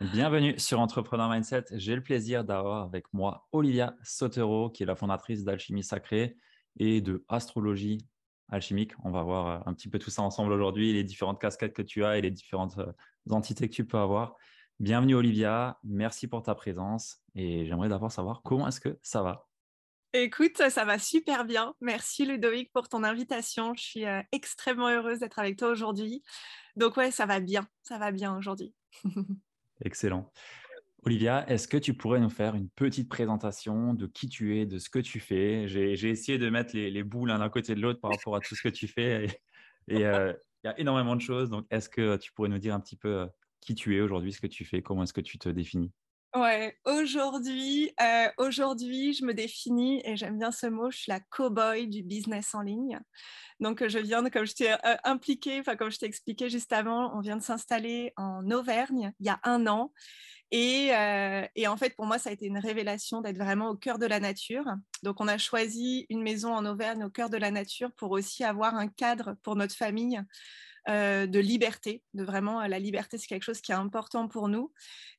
[0.00, 1.64] Bienvenue sur Entrepreneur Mindset.
[1.72, 6.38] J'ai le plaisir d'avoir avec moi Olivia Sotero, qui est la fondatrice d'Alchimie Sacrée
[6.78, 8.06] et de Astrologie
[8.48, 8.92] Alchimique.
[9.04, 11.82] On va voir euh, un petit peu tout ça ensemble aujourd'hui, les différentes casquettes que
[11.82, 12.90] tu as et les différentes euh,
[13.28, 14.36] entités que tu peux avoir.
[14.78, 19.48] Bienvenue Olivia, merci pour ta présence et j'aimerais d'abord savoir comment est-ce que ça va?
[20.14, 21.74] Écoute, ça va super bien.
[21.82, 23.74] Merci Ludovic pour ton invitation.
[23.74, 26.22] Je suis euh, extrêmement heureuse d'être avec toi aujourd'hui.
[26.76, 28.74] Donc ouais, ça va bien, ça va bien aujourd'hui.
[29.84, 30.32] Excellent.
[31.02, 34.78] Olivia, est-ce que tu pourrais nous faire une petite présentation de qui tu es, de
[34.78, 35.66] ce que tu fais?
[35.66, 38.54] J'ai essayé de mettre les, bouts l'un d'un côté de l'autre par rapport à tout
[38.54, 39.26] ce que tu fais
[39.88, 41.48] et euh, il y a énormément de choses.
[41.48, 43.26] Donc, est-ce que tu pourrais nous dire un petit peu euh,
[43.60, 45.90] qui tu es aujourd'hui, ce que tu fais, comment est-ce que tu te définis?
[46.36, 50.88] Ouais, aujourd'hui, euh, aujourd'hui, je me définis et j'aime bien ce mot.
[50.88, 53.00] Je suis la cow-boy du business en ligne.
[53.60, 56.72] Donc, je viens, de, comme je t'ai euh, impliqué, enfin comme je t'ai expliqué juste
[56.72, 59.92] avant, on vient de s'installer en Auvergne il y a un an.
[60.52, 63.76] Et, euh, et, en fait, pour moi, ça a été une révélation d'être vraiment au
[63.76, 64.66] cœur de la nature.
[65.02, 68.44] Donc, on a choisi une maison en Auvergne au cœur de la nature pour aussi
[68.44, 70.20] avoir un cadre pour notre famille
[70.88, 74.72] euh, de liberté, de vraiment la liberté, c'est quelque chose qui est important pour nous,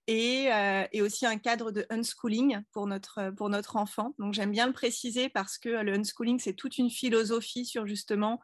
[0.07, 4.15] et, euh, et, aussi un cadre de unschooling pour notre, pour notre enfant.
[4.17, 8.41] Donc j'aime bien le préciser parce que le unschooling, c'est toute une philosophie sur justement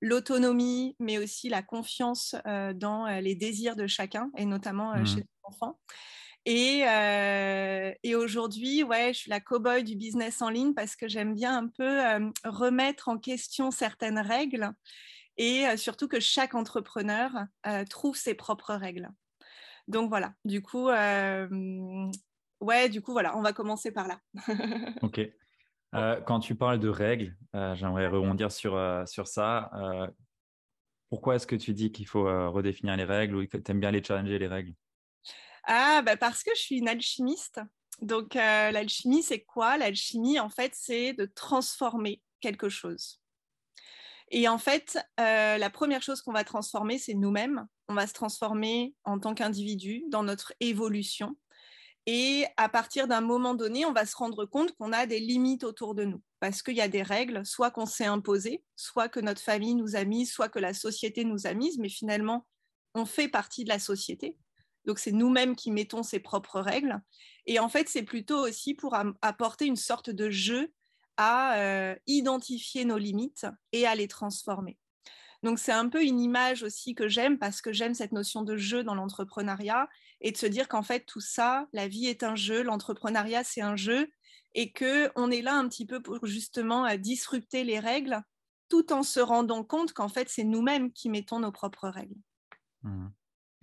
[0.00, 5.06] l'autonomie, mais aussi la confiance euh, dans les désirs de chacun, et notamment mmh.
[5.06, 5.78] chez les enfants.
[6.48, 6.84] Et,
[8.04, 11.56] et aujourd'hui, ouais, je suis la cow-boy du business en ligne parce que j'aime bien
[11.56, 12.00] un peu
[12.44, 14.72] remettre en question certaines règles
[15.36, 17.30] et euh, surtout que chaque entrepreneur
[17.66, 19.08] euh, trouve ses propres règles.
[19.88, 22.10] Donc voilà, du coup, euh,
[22.60, 24.20] ouais, du coup, voilà, on va commencer par là.
[25.02, 25.20] ok.
[26.26, 28.76] quand tu parles de règles, j'aimerais rebondir sur,
[29.06, 29.70] sur ça.
[31.08, 33.92] pourquoi est-ce que tu dis qu'il faut redéfinir les règles ou que tu aimes bien
[33.92, 34.74] les challenger, les règles?
[35.62, 37.60] Ah, bah parce que je suis une alchimiste.
[38.00, 39.78] Donc, l'alchimie, c'est quoi?
[39.78, 43.20] L'alchimie, en fait, c'est de transformer quelque chose.
[44.30, 47.66] Et en fait, euh, la première chose qu'on va transformer, c'est nous-mêmes.
[47.88, 51.36] On va se transformer en tant qu'individu dans notre évolution.
[52.06, 55.64] Et à partir d'un moment donné, on va se rendre compte qu'on a des limites
[55.64, 59.18] autour de nous parce qu'il y a des règles, soit qu'on s'est imposées, soit que
[59.18, 62.46] notre famille nous a mises, soit que la société nous a mises, mais finalement,
[62.94, 64.36] on fait partie de la société.
[64.84, 67.00] Donc, c'est nous-mêmes qui mettons ces propres règles.
[67.46, 70.72] Et en fait, c'est plutôt aussi pour apporter une sorte de jeu
[71.16, 74.78] à euh, identifier nos limites et à les transformer.
[75.42, 78.56] Donc c'est un peu une image aussi que j'aime parce que j'aime cette notion de
[78.56, 79.88] jeu dans l'entrepreneuriat
[80.20, 83.60] et de se dire qu'en fait tout ça, la vie est un jeu, l'entrepreneuriat c'est
[83.60, 84.10] un jeu
[84.54, 88.20] et que on est là un petit peu pour justement euh, disrupter les règles
[88.68, 92.16] tout en se rendant compte qu'en fait c'est nous-mêmes qui mettons nos propres règles.
[92.82, 93.08] Mmh.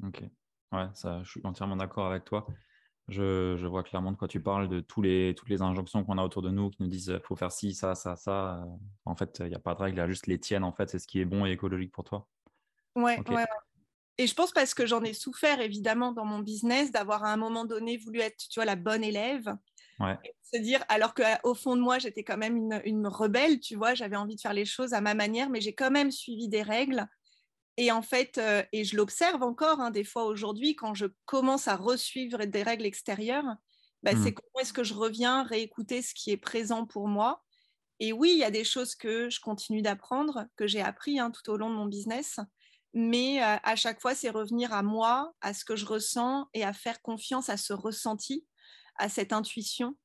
[0.05, 0.23] Ok,
[0.71, 2.47] ouais, ça, je suis entièrement d'accord avec toi.
[3.09, 6.23] Je, vois clairement de quoi tu parles, de tous les, toutes les injonctions qu'on a
[6.23, 8.65] autour de nous qui nous disent il faut faire ci, ça, ça, ça.
[9.05, 10.63] En fait, il n'y a pas de règle, il y a juste les tiennes.
[10.63, 12.27] En fait, c'est ce qui est bon et écologique pour toi.
[12.95, 13.45] Ouais, ouais,
[14.17, 17.37] Et je pense parce que j'en ai souffert évidemment dans mon business d'avoir à un
[17.37, 19.53] moment donné voulu être, tu vois, la bonne élève.
[19.99, 20.17] Ouais.
[20.41, 23.93] se dire, alors qu'au fond de moi, j'étais quand même une, une rebelle, tu vois,
[23.93, 26.63] j'avais envie de faire les choses à ma manière, mais j'ai quand même suivi des
[26.63, 27.07] règles
[27.77, 31.67] et en fait, euh, et je l'observe encore hein, des fois aujourd'hui, quand je commence
[31.67, 33.55] à resuivre des règles extérieures,
[34.03, 34.33] bah, c'est mmh.
[34.33, 37.41] comment est-ce que je reviens réécouter ce qui est présent pour moi.
[37.99, 41.31] Et oui, il y a des choses que je continue d'apprendre, que j'ai appris hein,
[41.31, 42.39] tout au long de mon business,
[42.93, 46.63] mais euh, à chaque fois, c'est revenir à moi, à ce que je ressens et
[46.63, 48.45] à faire confiance à ce ressenti,
[48.97, 49.97] à cette intuition.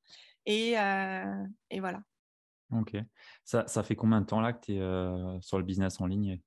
[0.47, 2.01] Et, euh, et voilà.
[2.71, 2.97] Ok.
[3.45, 6.41] Ça, ça, fait combien de temps là que tu es sur le business en ligne?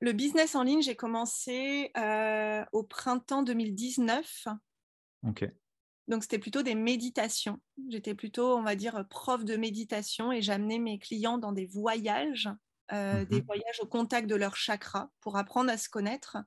[0.00, 4.48] Le business en ligne, j'ai commencé euh, au printemps 2019.
[5.26, 5.44] Ok.
[6.08, 7.60] Donc, c'était plutôt des méditations.
[7.88, 12.48] J'étais plutôt, on va dire, prof de méditation et j'amenais mes clients dans des voyages,
[12.92, 13.46] euh, des mhm.
[13.46, 16.38] voyages au contact de leur chakra pour apprendre à se connaître.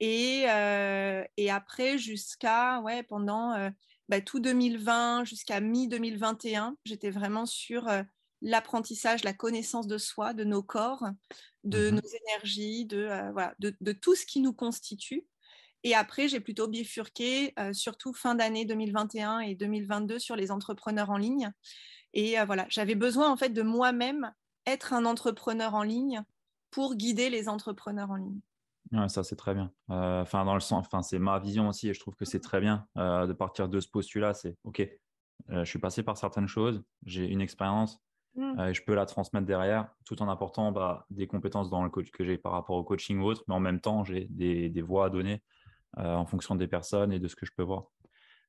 [0.00, 3.70] Et, euh, et après, jusqu'à, ouais, pendant
[4.10, 7.88] bah, tout 2020, jusqu'à mi-2021, j'étais vraiment sur
[8.44, 11.04] l'apprentissage, la connaissance de soi, de nos corps,
[11.64, 15.26] de mmh nos énergies, de, euh, voilà, de, de, tout ce qui nous constitue.
[15.82, 21.18] Et après, j'ai plutôt bifurqué, surtout fin d'année 2021 et 2022 sur les entrepreneurs en
[21.18, 21.52] ligne.
[22.14, 24.32] Et voilà, j'avais besoin en fait de moi-même
[24.64, 26.22] être un entrepreneur en ligne
[26.70, 28.40] pour guider les entrepreneurs en ligne.
[28.92, 29.70] Ouais, ça c'est très bien.
[29.88, 32.62] Enfin, dans le sens, enfin, c'est ma vision aussi, et je trouve que c'est très
[32.62, 34.32] bien de partir de ce postulat.
[34.32, 34.88] C'est ok,
[35.50, 38.00] je suis passé par certaines choses, j'ai une expérience,
[38.36, 38.60] mmh.
[38.60, 42.10] et je peux la transmettre derrière, tout en apportant bah, des compétences dans le coach
[42.10, 44.82] que j'ai par rapport au coaching ou autre, mais en même temps, j'ai des, des
[44.82, 45.42] voies à donner
[45.98, 47.84] euh, en fonction des personnes et de ce que je peux voir.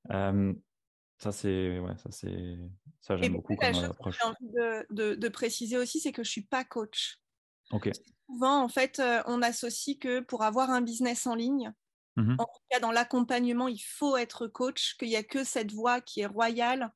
[0.10, 2.58] ça, c'est, ouais, ça, c'est,
[3.02, 4.18] ça, j'aime beaucoup comme approche.
[4.20, 7.20] J'ai envie de, préciser aussi, c'est que je suis pas coach.
[7.72, 7.92] Ok.
[8.28, 11.72] Souvent, en fait, on associe que pour avoir un business en ligne,
[12.16, 15.72] mmh en tout cas dans l'accompagnement, il faut être coach, qu'il n'y a que cette
[15.72, 16.92] voie qui est royale.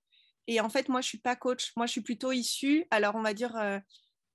[0.52, 1.72] Et en fait, moi, je suis pas coach.
[1.76, 2.88] Moi, je suis plutôt issue.
[2.90, 3.54] Alors, on va dire,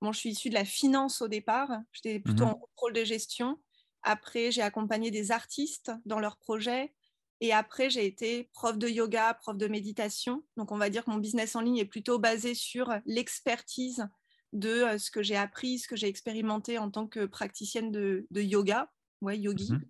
[0.01, 1.69] bon, je suis issue de la finance au départ.
[1.91, 3.59] J'étais plutôt mmh en contrôle de gestion.
[4.01, 6.93] Après, j'ai accompagné des artistes dans leurs projets.
[7.41, 10.41] Et après, j'ai été prof de yoga, prof de méditation.
[10.55, 14.07] Donc, on va dire que mon business en ligne est plutôt basé sur l'expertise
[14.53, 18.25] de euh, ce que j'ai appris, ce que j'ai expérimenté en tant que praticienne de,
[18.31, 18.89] yoga,
[19.19, 19.73] ouais, yogi.
[19.73, 19.85] Mhm.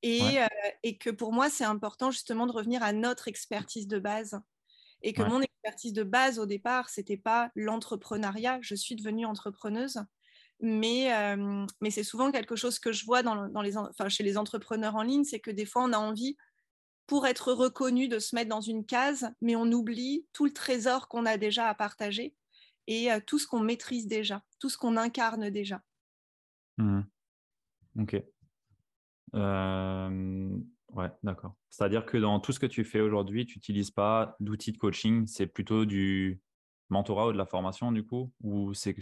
[0.00, 0.46] Et, euh,
[0.84, 4.40] et, que pour moi, c'est important justement de revenir à notre expertise de base.
[5.02, 5.42] Et que mon
[5.92, 8.58] de base au départ, c'était pas l'entrepreneuriat.
[8.62, 10.00] Je suis devenue entrepreneuse
[10.60, 11.36] mais,
[11.80, 13.72] mais c'est souvent quelque chose que je vois dans, les,
[14.08, 16.36] chez les entrepreneurs en ligne, c'est que des fois, on a envie,
[17.06, 21.08] pour être reconnu, de se mettre dans une case, mais on oublie tout le trésor
[21.08, 22.34] qu'on a déjà à partager
[22.86, 25.82] et tout ce qu'on maîtrise déjà, tout ce qu'on incarne déjà.
[26.78, 27.02] Mmh
[27.98, 28.22] ok.
[30.96, 31.54] Ouais, d'accord.
[31.70, 35.26] C'est-à-dire que dans tout ce que tu fais aujourd'hui, tu n'utilises pas d'outils de coaching,
[35.26, 36.40] c'est plutôt du,
[36.90, 38.94] mentorat ou de la formation du coup Ou c'est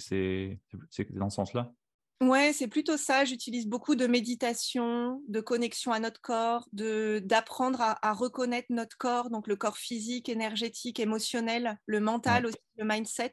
[1.10, 1.72] dans ce sens-là?
[2.20, 3.24] Ouais, c'est plutôt ça.
[3.24, 9.46] J'utilise beaucoup de méditation, de connexion à notre corps, d'apprendre à, reconnaître notre corps, donc
[9.46, 13.32] le corps physique, énergétique, émotionnel, le mental aussi, le mindset.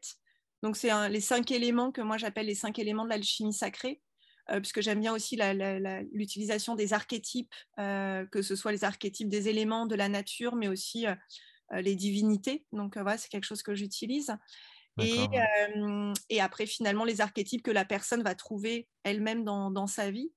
[0.64, 4.02] Donc c'est les cinq éléments que moi j'appelle les cinq éléments de l'alchimie sacrée,
[4.60, 5.40] puisque j'aime bien aussi
[6.12, 10.68] l'utilisation des archétypes, euh, que ce soit les archétypes des éléments de la nature, mais
[10.68, 11.16] aussi euh,
[11.74, 12.66] euh, les divinités.
[12.72, 14.36] Donc voilà, c'est quelque chose que j'utilise.
[15.00, 15.26] Et,
[16.30, 20.32] et, après, finalement, les archétypes que la personne va trouver elle-même dans, dans, sa vie.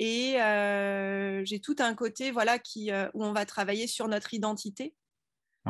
[0.00, 0.36] Et
[1.44, 4.94] j'ai tout un côté voilà, qui, où on va travailler sur notre identité,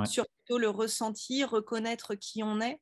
[0.07, 2.81] sur plutôt le ressenti, reconnaître qui on est.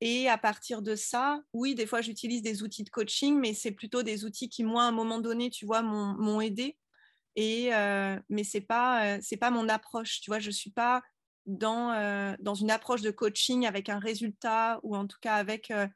[0.00, 3.72] Et à partir de ça, oui, des fois, j'utilise des outils de coaching, mais c'est
[3.72, 6.76] plutôt des outils qui, moi, à un moment donné, tu vois, m'ont aidé.
[7.34, 7.70] Et,
[8.28, 10.20] mais ce n'est pas, c'est pas mon approche.
[10.20, 11.02] Tu vois, je ne suis pas
[11.46, 15.70] dans, euh, dans une approche de coaching avec un résultat ou en tout cas avec
[15.70, 15.86] euh,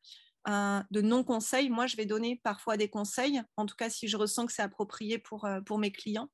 [0.45, 1.69] un, de non-conseils.
[1.71, 4.63] Moi, je vais donner parfois des conseils, en tout cas si je ressens que c'est
[4.63, 6.31] approprié pour, euh, pour mes clients.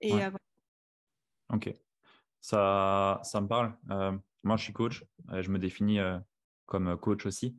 [0.00, 0.12] Et,
[1.50, 1.72] Ok,
[2.42, 3.74] ça, ça me parle.
[4.42, 5.02] moi, je suis coach,
[5.32, 5.98] je me définis
[6.68, 7.56] comme coach aussi.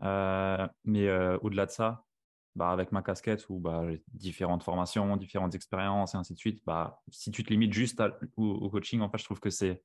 [0.00, 1.10] mais
[1.42, 2.06] au-delà de ça,
[2.54, 6.62] bah, avec ma casquette où bah, j'ai différentes formations, différentes expériences et ainsi de suite,
[6.66, 8.02] bah, si tu te limites juste
[8.36, 9.82] au, au, coaching, en fait, je trouve que c'est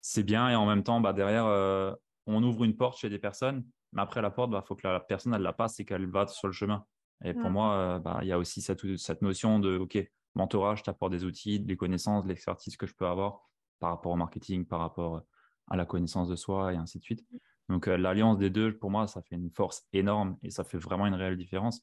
[0.00, 1.94] c'est bien et en même temps, bah, derrière, euh,
[2.26, 4.86] on ouvre une porte chez des personnes, mais après la porte, il bah, faut que
[4.86, 6.84] la personne elle la passe et qu'elle va sur le chemin.
[7.24, 9.98] Et pour moi, euh, bah, il y a aussi cette, cette notion de OK,
[10.34, 13.48] mentorat, je t'apporte des outils, des connaissances, de l'expertise que je peux avoir
[13.78, 15.22] par rapport au marketing, par rapport
[15.68, 17.24] à la connaissance de soi et ainsi de suite.
[17.68, 20.78] Donc euh, l'alliance des deux, pour moi, ça fait une force énorme et ça fait
[20.78, 21.82] vraiment une réelle différence.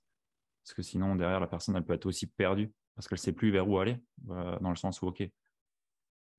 [0.63, 3.33] Parce que sinon, derrière, la personne, elle peut être aussi perdue parce qu'elle ne sait
[3.33, 5.21] plus vers où aller, dans le sens où, OK,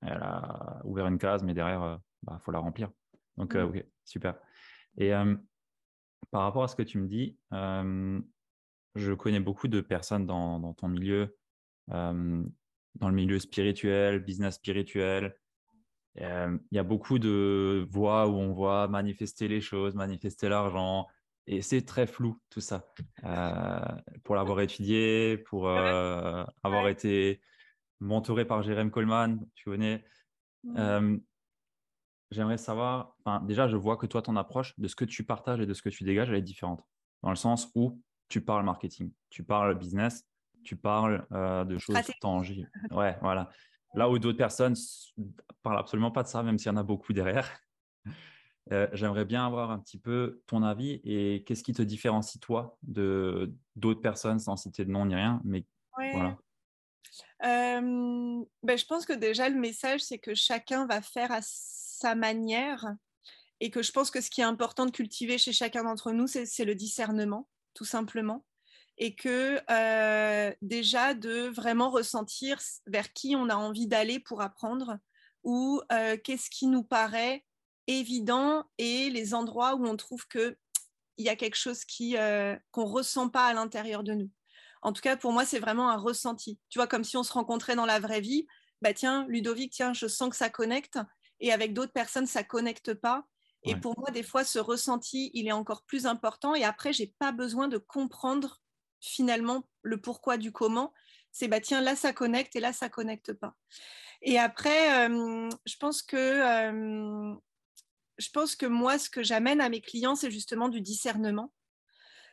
[0.03, 2.91] elle a ouvert une case, mais derrière, il euh, bah, faut la remplir.
[3.37, 3.69] Donc, euh, mmh.
[3.69, 4.39] ok, super.
[4.99, 5.35] Et euh,
[6.31, 10.89] par rapport à ce que tu me dis, je connais beaucoup de personnes dans, ton
[10.89, 11.37] milieu,
[11.89, 12.45] dans
[13.01, 15.35] le milieu spirituel, business spirituel.
[16.17, 21.07] Il y a beaucoup de voix où on voit manifester les choses, manifester l'argent.
[21.47, 22.93] Et c'est très flou tout ça.
[24.25, 27.41] pour l'avoir étudié, pour avoir été
[28.01, 30.05] mentoré par Jérém Coleman, tu connais.
[32.33, 35.67] J'aimerais savoir, déjà, je vois que toi, ton approche de ce que tu partages et
[35.67, 36.85] de ce que tu dégages, elle est différente.
[37.23, 40.25] Dans le sens où tu parles marketing, tu parles business,
[40.63, 42.71] tu parles de choses tangibles.
[42.93, 43.51] Ouais, voilà.
[43.95, 44.75] Là où d'autres personnes
[45.63, 47.49] parlent absolument pas de ça, même s'il y en a beaucoup derrière.
[48.93, 53.53] J'aimerais bien avoir un petit peu ton avis et qu'est-ce qui te différencie toi de
[53.75, 55.65] d'autres personnes sans citer de nom ni rien, mais
[56.13, 56.39] voilà
[57.43, 62.95] ben, Je pense que déjà, le message, c'est que chacun va faire à sa manière
[63.61, 66.27] et que je pense que ce qui est important de cultiver chez chacun d'entre nous,
[66.27, 68.45] c'est le discernement, tout simplement.
[69.01, 69.61] Et que
[70.63, 74.99] déjà de vraiment ressentir vers qui on a envie d'aller pour apprendre
[75.43, 75.83] ou
[76.23, 77.45] qu'est-ce qui nous paraît
[77.87, 80.57] évident et les endroits où on trouve que
[81.17, 82.15] il y a quelque chose qui
[82.71, 84.31] qu'on ressent pas à l'intérieur de nous.
[84.83, 86.59] En tout cas, pour moi, c'est vraiment un ressenti.
[86.69, 88.47] Tu vois, comme si on se rencontrait dans la vraie vie.
[88.81, 90.99] Bah tiens, Ludovic, tiens, je sens que ça connecte.
[91.41, 93.25] Et avec d'autres personnes, ça connecte pas.
[93.63, 96.55] Et pour moi, des fois, ce ressenti, il est encore plus important.
[96.55, 98.63] Et après, j'ai pas besoin de comprendre
[99.01, 100.93] finalement le pourquoi du comment.
[101.33, 103.55] C'est bah tiens, là, ça connecte et là, ça connecte pas.
[104.23, 107.39] Et après, je pense que
[108.19, 111.53] je pense que moi, ce que j'amène à mes clients, c'est justement du discernement.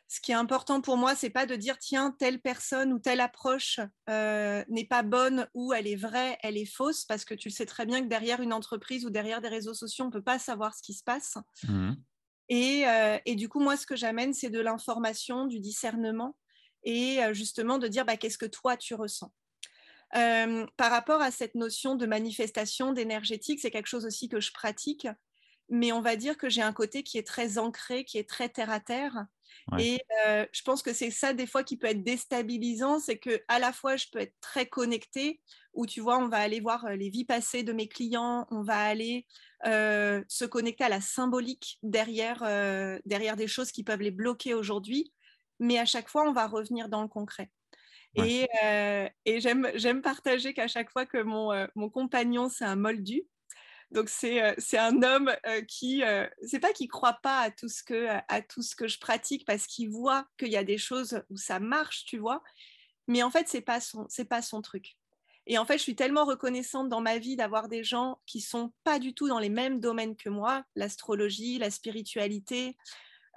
[0.09, 3.19] Ce qui est important pour moi, c'est pas de dire tiens telle personne ou telle
[3.19, 7.53] approche n'est pas bonne ou elle est vraie, elle est fausse, parce que tu le
[7.53, 10.39] sais très bien que derrière une entreprise ou derrière des réseaux sociaux, on peut pas
[10.39, 11.38] savoir ce qui se passe.
[11.63, 11.93] Mmh.
[12.50, 12.86] Et,
[13.25, 16.38] et, du coup, moi, ce que j'amène, c'est de l'information, du discernement,
[16.88, 19.32] et justement de dire bah, qu'est-ce que toi tu ressens?
[20.12, 25.06] par rapport à cette notion de manifestation, d'énergétique, c'est quelque chose aussi que je pratique
[25.70, 28.50] mais on va dire que j'ai un côté qui est très ancré, qui est très
[28.50, 29.25] terre à terre.
[29.77, 30.01] Et
[30.53, 33.74] je pense que c'est ça des fois qui peut être déstabilisant, c'est que à la
[33.74, 35.41] fois je peux être très connectée,
[35.74, 38.79] où tu vois, on va aller voir les vies passées de mes clients, on va
[38.79, 39.25] aller
[39.65, 42.39] se connecter à la symbolique derrière,
[43.06, 45.12] derrière des choses qui peuvent les bloquer aujourd'hui,
[45.59, 47.51] mais à chaque fois on va revenir dans le concret.
[48.15, 48.47] Et,
[49.25, 53.23] et j'aime partager qu'à chaque fois que mon, mon compagnon c'est un moldu,
[53.91, 55.31] donc c'est c'est un homme
[55.67, 56.01] qui
[56.41, 59.45] c'est pas qu'il croit pas à tout ce que à tout ce que je pratique
[59.45, 62.41] parce qu'il voit qu'il y a des choses où ça marche, tu vois.
[63.07, 64.97] Mais en fait c'est pas son pas son truc.
[65.47, 68.73] Et en fait, je suis tellement reconnaissante dans ma vie d'avoir des gens qui sont
[68.83, 72.75] pas du tout dans les mêmes domaines que moi, l'astrologie, la spiritualité,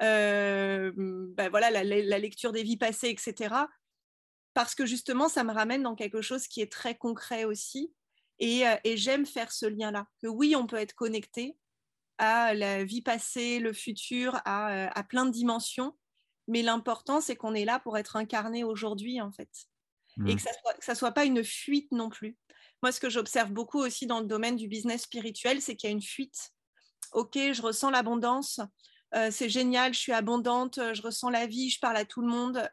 [0.00, 3.54] ben voilà, la, la, lecture des vies passées, etc.
[4.54, 7.92] Parce que justement, ça me ramène dans quelque chose qui est très concret aussi
[8.42, 10.07] euh, et, j'aime faire ce lien-là.
[10.23, 11.57] Que oui, on peut être connecté
[12.19, 15.97] à la vie passée, le futur, à, euh, plein de dimensions.
[16.49, 19.50] Mais l'important, c'est qu'on est là pour être incarné aujourd'hui, en fait.
[20.26, 20.37] Et mmh.
[20.37, 22.37] que ça ne soit, soit pas une fuite non plus.
[22.83, 25.92] Moi, ce que j'observe beaucoup aussi dans le domaine du business spirituel, c'est qu'il y
[25.92, 26.50] a une fuite.
[27.12, 28.64] OK, je ressens l'abondance, euh,
[29.30, 32.68] c'est génial, je suis abondante, je ressens la vie, je parle à tout le monde,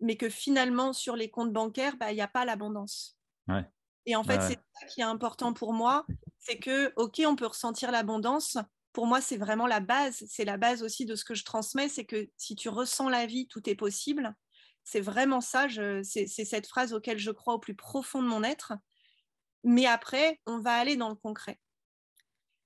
[0.00, 3.18] mais que finalement, sur les comptes bancaires, bah, il n'y a pas l'abondance.
[3.48, 3.64] Ouais.
[4.06, 6.06] Et en fait, c'est ça qui est important pour moi,
[6.38, 8.56] c'est que, OK, on peut ressentir l'abondance.
[8.92, 10.24] Pour moi, c'est vraiment la base.
[10.26, 13.26] C'est la base aussi de ce que je transmets, c'est que si tu ressens la
[13.26, 14.34] vie, tout est possible.
[14.84, 15.66] C'est vraiment ça,
[16.02, 18.72] c'est cette phrase auquel je crois au plus profond de mon être.
[19.62, 21.60] Mais après, on va aller dans le concret.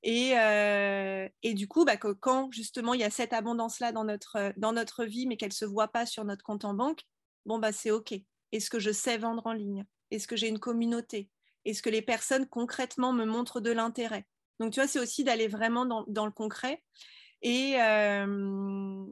[0.06, 4.04] Et, euh, et du coup, bah, que quand justement il y a cette abondance-là dans
[4.04, 7.00] notre, dans notre vie, mais qu'elle ne se voit pas sur notre compte en banque,
[7.46, 8.12] bon, bah, c'est OK.
[8.52, 9.86] Est-ce que je sais vendre en ligne?
[10.10, 11.30] Est-ce que j'ai une communauté?
[11.64, 14.26] Est-ce que les personnes concrètement me montrent de l'intérêt?
[14.60, 16.82] Donc, tu vois, c'est aussi d'aller vraiment dans, le concret.
[17.40, 19.06] Et, euh,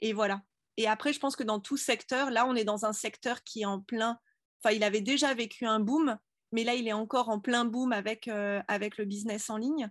[0.00, 0.40] et voilà.
[0.78, 3.62] Et après, je pense que dans tout secteur, là, on est dans un secteur qui
[3.62, 4.18] est en plein.
[4.62, 6.16] Enfin, il avait déjà vécu un boom,
[6.52, 9.90] mais là, il est encore en plein boom avec, euh, avec le business en ligne.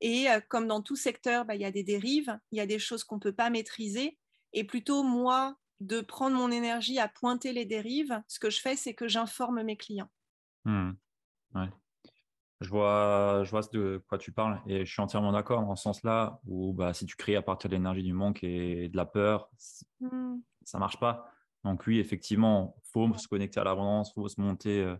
[0.00, 2.66] Et euh, comme dans tout secteur, bah, il y a des dérives, il y a
[2.66, 4.18] des choses qu'on ne peut pas maîtriser.
[4.52, 8.76] Et plutôt, moi, de prendre mon énergie à pointer les dérives, ce que je fais,
[8.76, 10.10] c'est que j'informe mes clients.
[10.64, 10.92] Hmm.
[12.60, 15.82] Je vois, je vois de quoi tu parles et je suis entièrement d'accord dans ce
[15.82, 19.04] sens-là où bah, si tu crées à partir de l'énergie du manque et de la
[19.04, 20.40] peur, ça hmm.
[20.64, 21.30] ça marche pas.
[21.64, 24.96] Donc oui, effectivement, il faut se connecter à l'abondance, il faut se monter euh,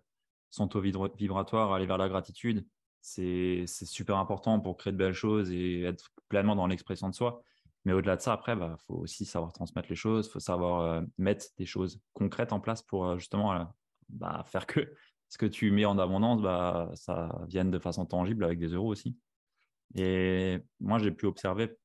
[0.50, 2.66] son taux vibratoire, aller vers la gratitude.
[3.06, 7.42] C'est super important pour créer de belles choses et être pleinement dans l'expression de soi.
[7.84, 10.40] Mais au-delà de ça, après, il bah, faut aussi savoir transmettre les choses, il faut
[10.40, 13.64] savoir euh, mettre des choses concrètes en place pour euh, justement euh,
[14.08, 14.94] bah, faire que
[15.28, 18.88] ce que tu mets en abondance, bah, ça vienne de façon tangible avec des euros
[18.88, 19.18] aussi.
[19.94, 21.76] Et moi, j'ai pu observer,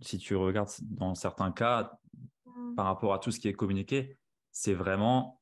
[0.00, 1.92] si tu regardes dans certains cas,
[2.74, 4.18] par rapport à tout ce qui est communiqué,
[4.50, 5.40] c'est vraiment,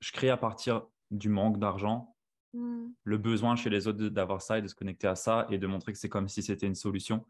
[0.00, 2.15] je crée à partir du manque d'argent
[2.56, 2.94] Mm.
[3.04, 5.66] le besoin chez les autres d'avoir ça et de se connecter à ça et de
[5.66, 7.24] montrer que c'est comme si c'était une solution,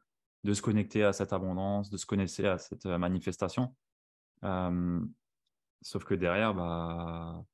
[0.45, 3.75] de se connecter à cette abondance, de se connecter à cette euh, manifestation.
[4.45, 5.01] Euh,
[5.83, 7.45] sauf que derrière, bah,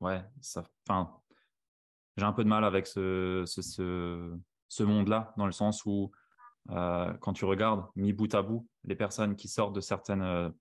[0.00, 1.16] ouais, ça, enfin,
[2.16, 6.10] j'ai un peu de mal avec ce, ce, monde-là, dans le sens où,
[6.70, 10.52] euh, quand tu regardes mis bout à bout, les personnes qui sortent de certaines,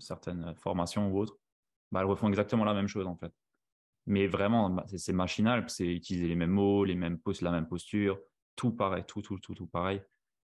[0.00, 1.38] certaines formations ou autres,
[1.92, 3.32] bah, elles refont exactement la même chose, en fait.
[4.06, 8.18] Mais vraiment, c'est machinal, c'est utiliser les mêmes mots, les mêmes poses, la même posture,
[8.56, 10.02] tout pareil, tout, tout, tout, tout pareil.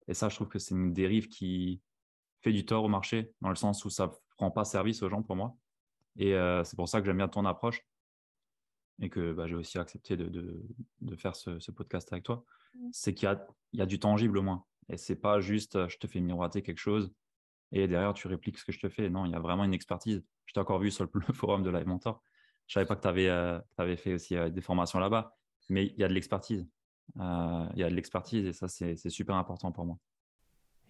[0.08, 1.80] Et ça, je trouve que c'est une dérive qui,
[2.46, 5.08] fait du tort au marché, dans le sens où ça ne prend pas service aux
[5.08, 5.56] gens pour moi.
[6.16, 7.84] Et euh, c'est pour ça que j'aime bien ton approche
[9.00, 10.28] et que bah, j'ai aussi accepté de,
[11.00, 12.44] de, faire ce, podcast avec toi.
[12.74, 12.88] Mmh.
[12.92, 14.64] C'est qu'il y a, il y a du tangible au moins.
[14.88, 17.12] Et c'est pas juste je te fais miroiter quelque chose
[17.72, 19.10] et derrière tu répliques ce que je te fais.
[19.10, 20.24] Non, il y a vraiment une expertise.
[20.46, 22.22] Je t'ai encore vu sur le, forum de Live Mentor.
[22.66, 23.60] Je savais pas que tu avais, euh,
[23.96, 25.36] fait aussi des formations là-bas,
[25.68, 26.66] mais il y a de l'expertise.
[27.16, 27.20] il
[27.76, 29.98] y a de l'expertise et ça, c'est super important pour moi.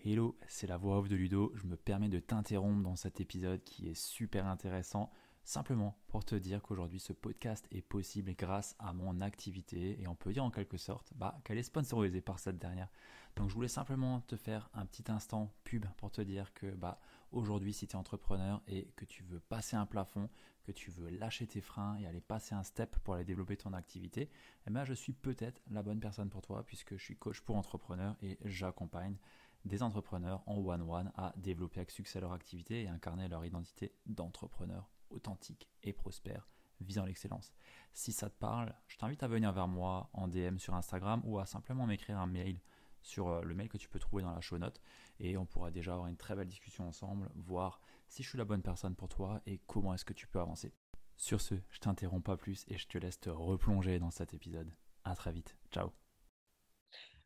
[0.04, 1.50] Hello, c'est la voix off de Ludo.
[1.56, 5.10] Je me permets de t'interrompre dans cet épisode qui est super intéressant,
[5.42, 10.14] simplement pour te dire qu'aujourd'hui ce podcast est possible grâce à mon activité et on
[10.14, 12.88] peut dire en quelque sorte bah, qu'elle est sponsorisée par cette dernière.
[13.34, 17.00] Donc je voulais simplement te faire un petit instant pub pour te dire que bah,
[17.32, 20.28] aujourd'hui si tu es entrepreneur et que tu veux passer un plafond,
[20.66, 23.72] que tu veux lâcher tes freins et aller passer un step pour aller développer ton
[23.72, 24.28] activité,
[24.66, 27.56] eh ben, je suis peut-être la bonne personne pour toi puisque je suis coach pour
[27.56, 29.16] entrepreneurs et j'accompagne
[29.64, 34.90] des entrepreneurs en one-one à développer avec succès leur activité et incarner leur identité d'entrepreneur
[35.10, 36.48] authentique et prospère
[36.80, 37.54] visant l'excellence.
[37.92, 41.38] Si ça te parle, je t'invite à venir vers moi en DM sur Instagram ou
[41.38, 42.60] à simplement m'écrire un mail
[43.02, 44.80] sur euh, le mail que tu peux trouver dans la show note
[45.20, 48.44] et on pourra déjà avoir une très belle discussion ensemble, voir si je suis la
[48.44, 50.72] bonne personne pour toi et comment est-ce que tu peux avancer.
[51.16, 54.70] Sur ce, je t'interromps pas plus et je te laisse te replonger dans cet épisode.
[55.04, 55.56] À très vite.
[55.72, 55.90] Ciao.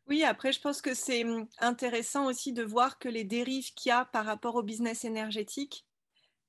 [0.07, 3.89] Oui, après, je pense que c'est hum, intéressant aussi de voir que les dérives qu'il
[3.89, 5.85] y a par rapport au business énergétique,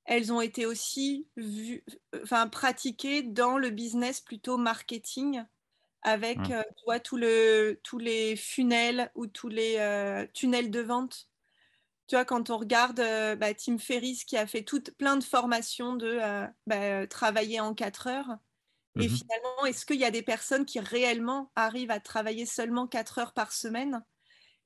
[0.04, 1.84] elles ont été aussi vues,
[2.22, 5.44] enfin, pratiquées dans le business plutôt marketing,
[6.02, 6.52] avec mmh.
[6.88, 11.28] euh, tout le, tous les funnels ou tous les euh, tunnels de vente.
[12.12, 15.24] Tu vois, quand on regarde euh, bah, Tim Ferriss qui a fait toute, plein de
[15.24, 16.20] formations de
[16.66, 18.36] bah, travailler en quatre heures,
[19.00, 22.86] et mmh finalement, est-ce qu'il y a des personnes qui réellement arrivent à travailler seulement
[22.86, 24.04] 4 heures par semaine?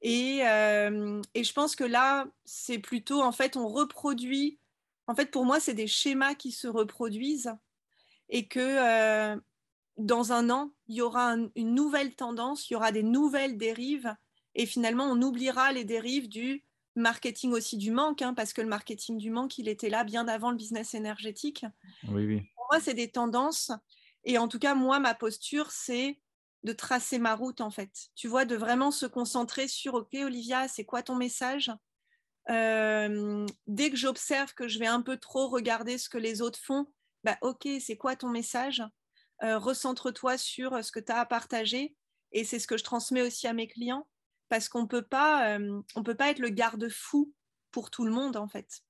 [0.02, 4.58] Et, et, je pense que là, c'est plutôt, en fait, on reproduit,
[5.06, 7.54] en fait, pour moi, c'est des schémas qui se reproduisent
[8.28, 9.38] et que
[9.98, 14.16] dans un an, il y aura une nouvelle tendance, il y aura des nouvelles dérives
[14.56, 16.65] et finalement, on oubliera les dérives du
[16.96, 20.26] marketing aussi du manque, hein, parce que le marketing du manque, il était là bien
[20.28, 21.64] avant le business énergétique.
[22.08, 22.40] Oui, oui.
[22.56, 23.70] Pour moi, c'est des tendances
[24.26, 26.20] et en tout cas, moi, ma posture, c'est
[26.64, 28.08] de tracer ma route, en fait.
[28.16, 31.70] Tu vois, de vraiment se concentrer sur, OK, Olivia, c'est quoi ton message?
[32.50, 36.58] Euh, Dès que j'observe que je vais un peu trop regarder ce que les autres
[36.58, 38.82] font, bah, OK, c'est quoi ton message?
[39.44, 41.96] Euh, Recentre-toi sur euh, ce que tu as à partager.
[42.32, 44.08] Et c'est ce que je transmets aussi à mes clients,
[44.48, 45.58] parce qu'on peut pas,
[45.94, 47.32] on peut pas être le garde-fou
[47.70, 48.82] pour tout le monde, en fait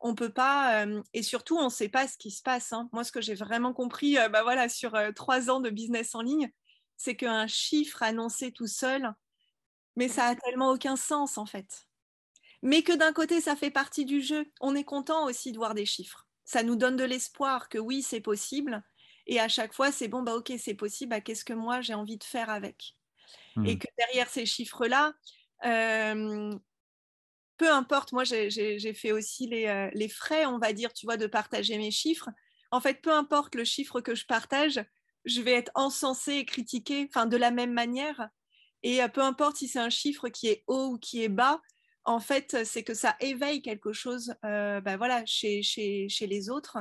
[0.00, 2.72] on peut pas, et surtout, on ne sait pas ce qui se passe.
[2.72, 2.88] Hein.
[2.92, 6.52] Moi, ce que j'ai vraiment compris bah voilà, sur trois ans de business en ligne,
[6.96, 9.12] c'est qu'un chiffre annoncé tout seul,
[9.96, 11.86] mais ça a tellement aucun sens en fait.
[12.62, 14.50] Mais que d'un côté, ça fait partie du jeu.
[14.60, 16.26] On est content aussi de voir des chiffres.
[16.44, 18.82] Ça nous donne de l'espoir que oui, c'est possible.
[19.26, 21.10] Et à chaque fois, c'est bon, bah ok, c'est possible.
[21.10, 22.97] Bah, Qu'est-ce que moi j'ai envie de faire avec?
[23.64, 23.78] Et mmh.
[23.78, 25.14] que derrière ces chiffres-là,
[27.58, 31.26] peu importe, moi j'ai fait aussi euh, les, frais, on va dire, tu vois, de
[31.26, 32.30] partager mes chiffres.
[32.70, 34.80] En fait, peu importe le chiffre que je partage,
[35.24, 38.28] je vais être encensée et critiquée, enfin de la même manière.
[38.84, 41.60] Et euh, peu importe si c'est un chiffre qui est haut ou qui est bas,
[42.04, 46.48] en fait, c'est que ça éveille quelque chose, euh, ben voilà, chez, chez, chez, les
[46.48, 46.78] autres.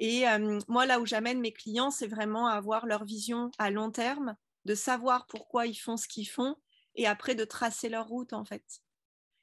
[0.00, 0.24] Et
[0.68, 4.36] moi, là où j'amène mes clients, c'est vraiment avoir leur vision à long terme,
[4.68, 6.56] de savoir pourquoi ils font ce qu'ils font,
[6.94, 8.64] et après de tracer leur route, en fait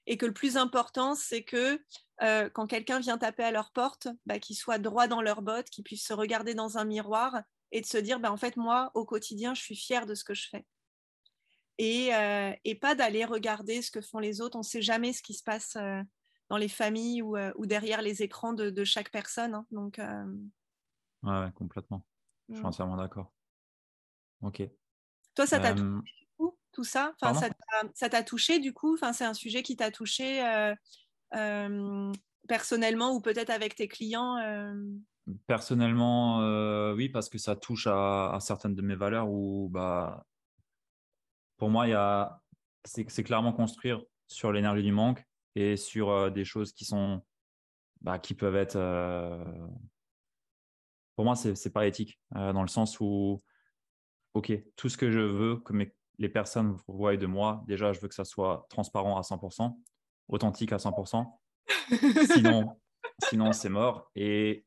[0.07, 1.81] et que le plus important, c'est que
[2.21, 5.69] euh, quand quelqu'un vient taper à leur porte, bah, qu'ils soient droit dans leurs bottes,
[5.69, 8.91] qu'ils puissent se regarder dans un miroir et de se dire, bah, en fait, moi,
[8.93, 10.65] au quotidien, je suis fière de ce que je fais.
[11.77, 14.55] Et, euh, pas d'aller regarder ce que font les autres.
[14.55, 16.01] On ne sait jamais ce qui se passe euh,
[16.49, 19.55] dans les familles ou, derrière les écrans de, chaque personne.
[19.55, 19.65] Hein.
[19.71, 19.99] Donc,
[21.23, 22.05] ouais, complètement.
[22.49, 22.67] Je suis mmh.
[22.67, 23.33] entièrement d'accord.
[24.41, 24.61] Ok.
[25.35, 25.75] Toi, ça t'a
[26.75, 27.13] tout ça?
[27.21, 27.49] Enfin,
[27.93, 28.93] Ça t'a touché du coup?
[28.93, 30.75] Enfin, C'est un sujet qui t'a touché euh,
[31.35, 32.11] euh,
[32.47, 34.73] personnellement ou peut-être avec tes clients euh?
[35.47, 36.39] Personnellement,
[36.93, 40.23] oui, parce que ça touche à, certaines de mes valeurs où bah,
[41.57, 42.41] pour moi,
[42.83, 45.23] c'est clairement construire sur l'énergie du manque
[45.55, 47.23] et sur des choses qui sont
[48.01, 48.77] bah, qui peuvent être
[51.15, 53.41] pour moi c'est pas éthique dans le sens où
[54.35, 57.99] ok tout ce que je veux que mes les personnes voient de moi, déjà, je
[57.99, 59.75] veux que ça soit transparent à 100%,
[60.27, 61.25] authentique à 100%.
[62.33, 62.77] sinon,
[63.29, 64.11] sinon c'est mort.
[64.15, 64.65] Et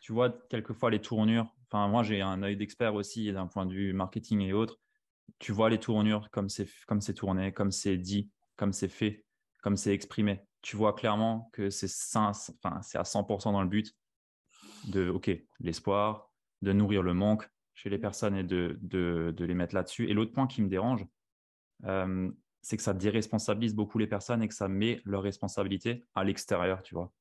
[0.00, 3.72] tu vois, quelquefois, les tournures, enfin, moi, j'ai un œil d'expert aussi d'un point de
[3.72, 4.78] vue marketing et autres.
[5.38, 9.24] Tu vois les tournures comme c'est, comme c'est tourné, comme c'est dit, comme c'est fait,
[9.62, 10.42] comme c'est exprimé.
[10.62, 13.92] tu vois clairement que c'est enfin, à 100% dans le but
[14.88, 16.30] de, OK, l'espoir,
[16.62, 20.08] de nourrir le manque chez les personnes et de, de, les mettre là-dessus.
[20.08, 21.06] Et l'autre point qui me dérange,
[21.84, 22.30] euh,
[22.62, 26.82] c'est que ça déresponsabilise beaucoup les personnes et que ça met leur responsabilité à l'extérieur,
[26.82, 27.12] tu vois.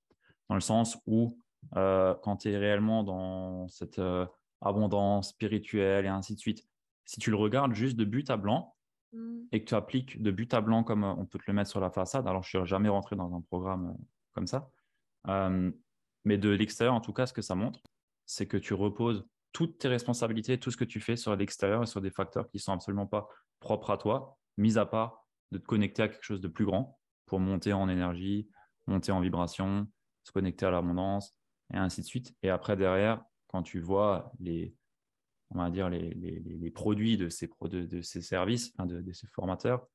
[0.50, 1.38] Dans le sens où,
[1.76, 4.26] euh, quand tu es réellement dans cette euh,
[4.62, 6.66] abondance spirituelle et ainsi de suite,
[7.04, 8.76] si tu le regardes juste de but à blanc
[9.12, 9.40] mmh.
[9.52, 11.82] et que tu appliques de but à blanc comme on peut te le mettre sur
[11.82, 13.98] la façade, alors je ne suis jamais rentré dans un programme
[14.32, 14.72] comme ça,
[16.24, 17.82] mais de l'extérieur, en tout cas, ce que ça montre,
[18.26, 21.86] c'est que tu reposes toutes tes responsabilités, tout ce que tu fais sur l'extérieur et
[21.86, 23.30] sur des facteurs qui sont absolument pas
[23.62, 27.00] propres à toi, mis à part de te connecter à quelque chose de plus grand
[27.26, 28.50] pour monter en énergie,
[28.86, 29.88] monter en vibration,
[30.24, 31.40] se connecter à l'abondance
[31.74, 32.36] et ainsi de suite.
[32.44, 34.76] Et après, derrière, quand tu vois les,
[35.52, 39.88] on va dire les, les, produits de ces, de, ces services, de, ces formateurs,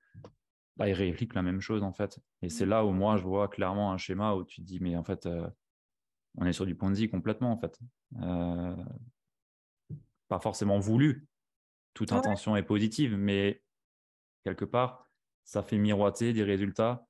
[0.79, 2.19] bah, ils répliquent la même chose en fait.
[2.41, 4.97] Et c'est là où moi, je vois clairement un schéma où tu te dis, mais
[4.97, 5.47] en fait, euh,
[6.39, 7.79] on est sur du Ponzi complètement en fait.
[8.23, 8.75] Euh,
[10.31, 11.27] pas forcément voulu.
[11.93, 13.63] Toute intention est positive, mais
[14.45, 15.11] quelque part,
[15.45, 17.05] ça fait miroiter des résultats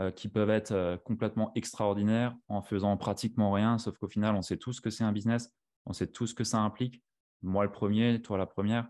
[0.00, 4.42] euh, qui peuvent être euh, complètement extraordinaires en faisant pratiquement rien, sauf qu'au final, on
[4.42, 5.52] sait tous que c'est un business,
[5.86, 7.00] on sait tous ce que ça implique.
[7.42, 8.88] Moi le premier, toi la première.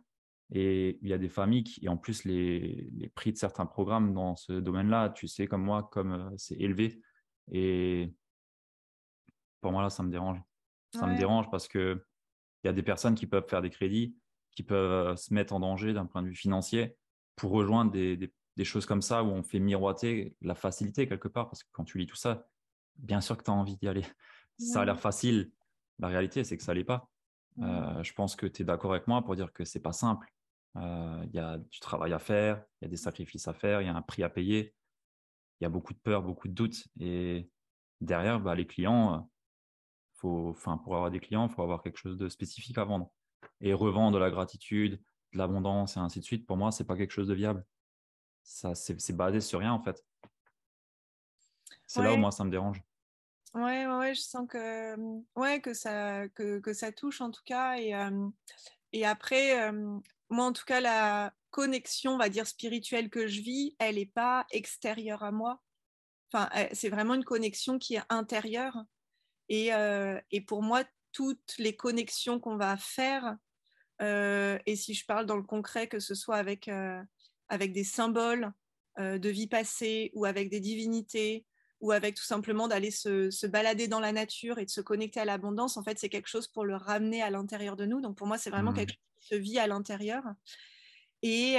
[0.50, 3.66] Et il y a des familles qui, et en plus, les, les prix de certains
[3.66, 7.02] programmes dans ce domaine-là, tu sais comme moi, comme c'est élevé.
[7.50, 8.14] Et
[9.60, 10.40] pour moi, là, ça me dérange.
[10.94, 12.02] Ça me dérange parce que
[12.64, 14.16] il y a des personnes qui peuvent faire des crédits,
[14.50, 16.96] qui peuvent euh, se mettre en danger d'un point de vue financier
[17.36, 21.50] pour rejoindre des, choses comme ça où on fait miroiter la facilité quelque part.
[21.50, 22.46] Parce que quand tu lis tout ça,
[22.96, 24.04] bien sûr que tu as envie d'y aller.
[24.58, 25.50] Ça a l'air facile.
[25.98, 27.10] La réalité, c'est que ça l'est pas.
[27.58, 30.32] Euh, je pense que tu es d'accord avec moi pour dire que c'est pas simple.
[30.76, 33.82] Euh, il y a du travail à faire, il y a des sacrifices à faire,
[33.82, 34.74] il y a un prix à payer,
[35.60, 36.86] il y a beaucoup de peur, beaucoup de doutes.
[37.00, 37.50] Et
[38.00, 39.28] derrière, bah, les clients,
[40.28, 43.10] enfin, pour avoir des clients, il faut avoir quelque chose de spécifique à vendre.
[43.60, 45.00] Et revendre de la gratitude,
[45.32, 47.64] de l'abondance et ainsi de suite, pour moi, c'est pas quelque chose de viable.
[48.42, 50.04] Ça, c'est basé sur rien en fait.
[51.86, 52.82] C'est là où moi ça me dérange.
[53.54, 54.96] Ouais, ouais, je sens que,
[55.36, 57.76] ouais, que, ça, que, que ça touche en tout cas.
[57.76, 58.28] Et, euh,
[58.92, 63.40] et après, euh, moi en tout cas, la connexion, on va dire, spirituelle que je
[63.40, 65.62] vis, elle n'est pas extérieure à moi.
[66.32, 68.84] Enfin, c'est vraiment une connexion qui est intérieure.
[69.52, 73.36] Euh, et, pour moi, toutes les connexions qu'on va faire,
[74.02, 77.02] euh, et si je parle dans le concret, que ce soit avec, euh,
[77.48, 78.52] avec des symboles
[78.96, 81.44] de vie passée ou avec des divinités,
[81.80, 85.24] ou avec tout simplement d'aller se, balader dans la nature et de se connecter à
[85.24, 88.00] l'abondance, en fait, c'est quelque chose pour le ramener à l'intérieur de nous.
[88.00, 88.76] Donc pour moi, c'est vraiment mmh.
[88.76, 90.22] quelque chose qui se vit à l'intérieur.
[91.22, 91.56] Et,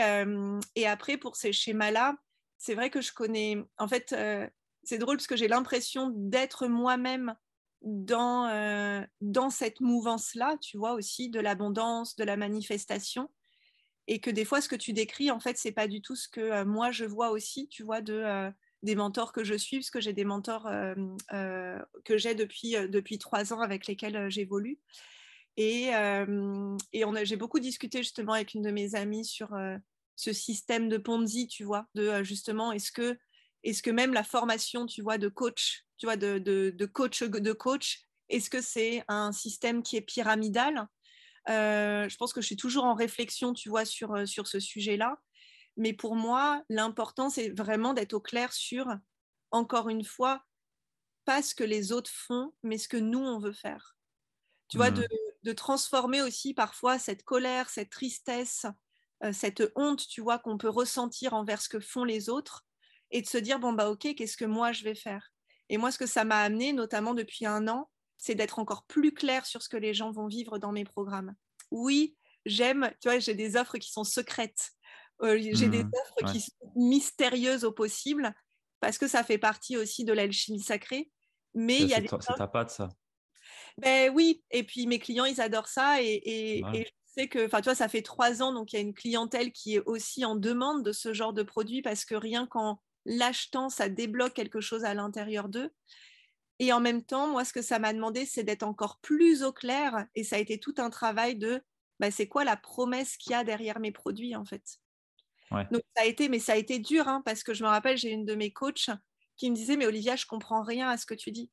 [0.76, 2.15] et, après, pour ces schémas-là,
[2.58, 4.15] c'est vrai que je connais, en fait,
[4.84, 7.36] c'est drôle parce que j'ai l'impression d'être moi-même
[7.86, 13.32] dans, euh, dans cette mouvance-là, tu vois, aussi de l'abondance, de la manifestation.
[14.08, 16.28] Et que des fois, ce que tu décris, en fait, c'est pas du tout ce
[16.28, 18.52] que euh, moi je vois aussi, tu vois, de, euh,
[18.84, 23.54] des mentors que je suis, parce que j'ai des mentors que j'ai depuis, depuis trois
[23.54, 24.80] ans avec lesquels j'évolue.
[25.58, 25.88] Et,
[26.93, 29.56] et j'ai beaucoup discuté justement avec une de mes amies sur
[30.15, 33.17] ce système de Ponzi, tu vois, de justement, est-ce que
[33.63, 37.54] est-ce que même la formation, tu vois, de coach, tu vois, de, de, coach de
[37.54, 40.88] coach, est-ce que c'est un système qui est pyramidal?
[41.50, 44.60] Euh, Je pense que je suis toujours en réflexion, tu vois, sur, euh, sur ce
[44.60, 45.18] sujet-là.
[45.78, 48.88] Mais pour moi, l'important, c'est vraiment d'être au clair sur,
[49.52, 50.44] encore une fois,
[51.26, 53.98] pas ce que les autres font, mais ce que nous, on veut faire.
[54.70, 55.08] Tu vois, de, mmh.
[55.44, 58.66] de, transformer aussi parfois cette colère, cette tristesse,
[59.24, 62.66] euh, cette honte, tu vois, qu'on peut ressentir envers ce que font les autres,
[63.12, 65.32] et de se dire, bon, bah ok, qu'est-ce que moi je vais faire?
[65.69, 69.13] Et moi, ce que ça m'a amené, notamment depuis un an, c'est d'être encore plus
[69.13, 71.36] clair sur ce que les gens vont vivre dans mes programmes.
[71.71, 74.71] Oui, j'aime, tu vois, j'ai des offres qui sont secrètes.
[75.21, 78.34] Euh, j'ai des mmh offres qui sont mystérieuses au possible
[78.82, 81.12] parce que ça fait partie aussi de l'alchimie sacrée.
[81.54, 82.89] Mais il y a des c'est ta patte, ça.
[83.78, 87.45] Ben oui, et puis mes clients, ils adorent ça et, et, et je sais que,
[87.45, 89.84] enfin, tu vois, ça fait trois ans, donc il y a une clientèle qui est
[89.86, 94.34] aussi en demande de ce genre de produit parce que rien qu'en l'achetant, ça débloque
[94.34, 95.72] quelque chose à l'intérieur d'eux.
[96.60, 99.52] Et en même temps, moi, ce que ça m'a demandé, c'est d'être encore plus au
[99.54, 100.08] clair.
[100.15, 101.62] Et ça a été tout un travail de,
[102.00, 104.80] bah, c'est quoi la promesse qu'il y a derrière mes produits, en fait.
[105.72, 107.98] Donc, ça a été, mais ça a été dur, hein, parce que je me rappelle,
[107.98, 108.89] j'ai une de mes coachs
[109.38, 111.52] qui me disait, mais Olivia, je comprends rien à ce que tu dis.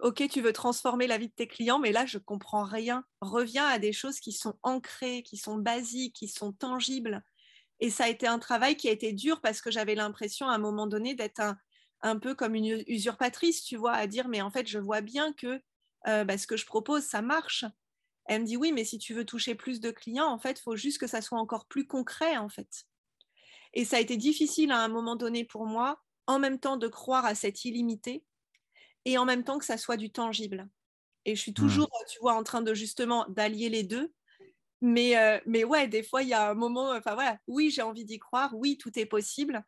[0.00, 3.04] Ok, tu veux transformer la vie de tes clients, mais là, je comprends rien.
[3.20, 7.24] Reviens à des choses qui sont ancrées, qui sont basiques, qui sont tangibles.
[7.80, 10.54] Et ça a été un travail qui a été dur parce que j'avais l'impression à
[10.54, 11.42] un moment donné d'être
[12.02, 15.32] un peu comme une usurpatrice, tu vois, à dire mais en fait je vois bien
[15.32, 15.60] que
[16.04, 17.64] bah, ce que je propose ça marche.
[18.28, 20.62] Elle me dit oui, mais si tu veux toucher plus de clients, en fait, il
[20.62, 22.84] faut juste que ça soit encore plus concret, en fait.
[23.72, 26.88] Et ça a été difficile à un moment donné pour moi, en même temps de
[26.88, 28.24] croire à cette illimité
[29.04, 30.68] et en même temps que ça soit du tangible.
[31.24, 31.54] Et je suis mmh.
[31.54, 34.12] toujours, tu vois, en train de justement d'allier les deux.
[34.82, 37.82] Mais, euh, mais ouais, des fois, il y a un moment, enfin voilà, oui, j'ai
[37.82, 39.64] envie d'y croire, oui, tout est possible.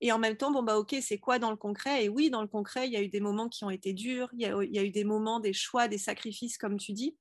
[0.00, 2.04] Et en même temps, bon, bah ok, c'est quoi dans le concret?
[2.04, 4.28] Et oui, dans le concret, il y a eu des moments qui ont été durs,
[4.32, 6.92] il y a, il y a eu des moments, des choix, des sacrifices, comme tu
[6.92, 7.16] dis.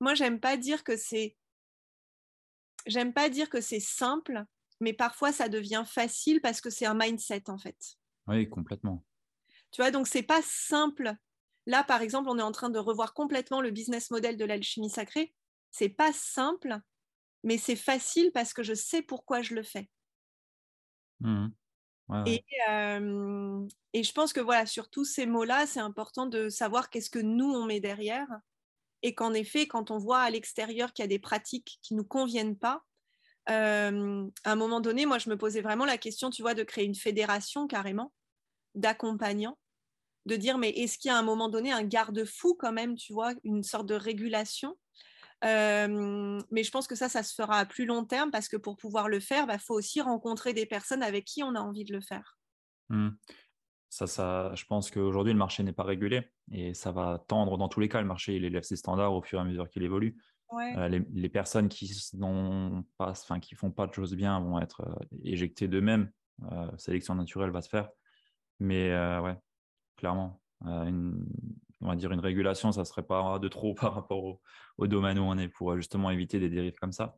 [0.00, 1.36] Moi, j'aime pas dire que c'est
[2.86, 4.44] j'aime pas dire que c'est simple,
[4.80, 7.78] mais parfois ça devient facile parce que c'est un mindset en fait.
[8.26, 9.04] Oui, complètement.
[9.70, 11.14] Tu vois, donc c'est pas simple.
[11.66, 14.90] Là, par exemple, on est en train de revoir complètement le business model de l'alchimie
[14.90, 15.34] sacrée.
[15.74, 16.78] C'est pas simple,
[17.42, 19.90] mais c'est facile parce que je sais pourquoi je le fais.
[21.18, 21.48] Mmh
[22.26, 22.44] et,
[23.94, 27.18] et, je pense que voilà, sur tous ces mots-là, c'est important de savoir qu'est-ce que
[27.18, 28.28] nous on met derrière
[29.02, 32.00] et qu'en effet, quand on voit à l'extérieur qu'il y a des pratiques qui ne
[32.00, 32.84] nous conviennent pas,
[33.48, 36.62] euh, à un moment donné, moi, je me posais vraiment la question, tu vois, de
[36.62, 38.12] créer une fédération carrément
[38.74, 39.58] d'accompagnants,
[40.26, 42.96] de dire, mais est-ce qu'il y a à un moment donné un garde-fou quand même,
[42.96, 44.76] tu vois, une sorte de régulation
[45.44, 48.56] euh, mais je pense que ça, ça se fera à plus long terme parce que
[48.56, 51.60] pour pouvoir le faire, il bah, faut aussi rencontrer des personnes avec qui on a
[51.60, 52.38] envie de le faire.
[52.88, 53.10] Mmh.
[53.90, 57.68] Ça, ça, je pense qu'aujourd'hui, le marché n'est pas régulé et ça va tendre dans
[57.68, 58.00] tous les cas.
[58.00, 60.16] Le marché, il élève ses standards au fur et à mesure qu'il évolue.
[60.52, 61.92] Euh, les, personnes qui
[62.98, 66.10] enfin, qui font pas de choses bien vont être euh, éjectées d'eux-mêmes.
[66.78, 67.88] Sélection naturelle va se faire.
[68.60, 69.36] Mais ouais,
[69.96, 71.26] clairement, une,
[71.84, 74.40] on va dire une régulation, ça serait pas de trop par rapport au,
[74.78, 77.16] au domaine où on est pour justement éviter des dérives comme ça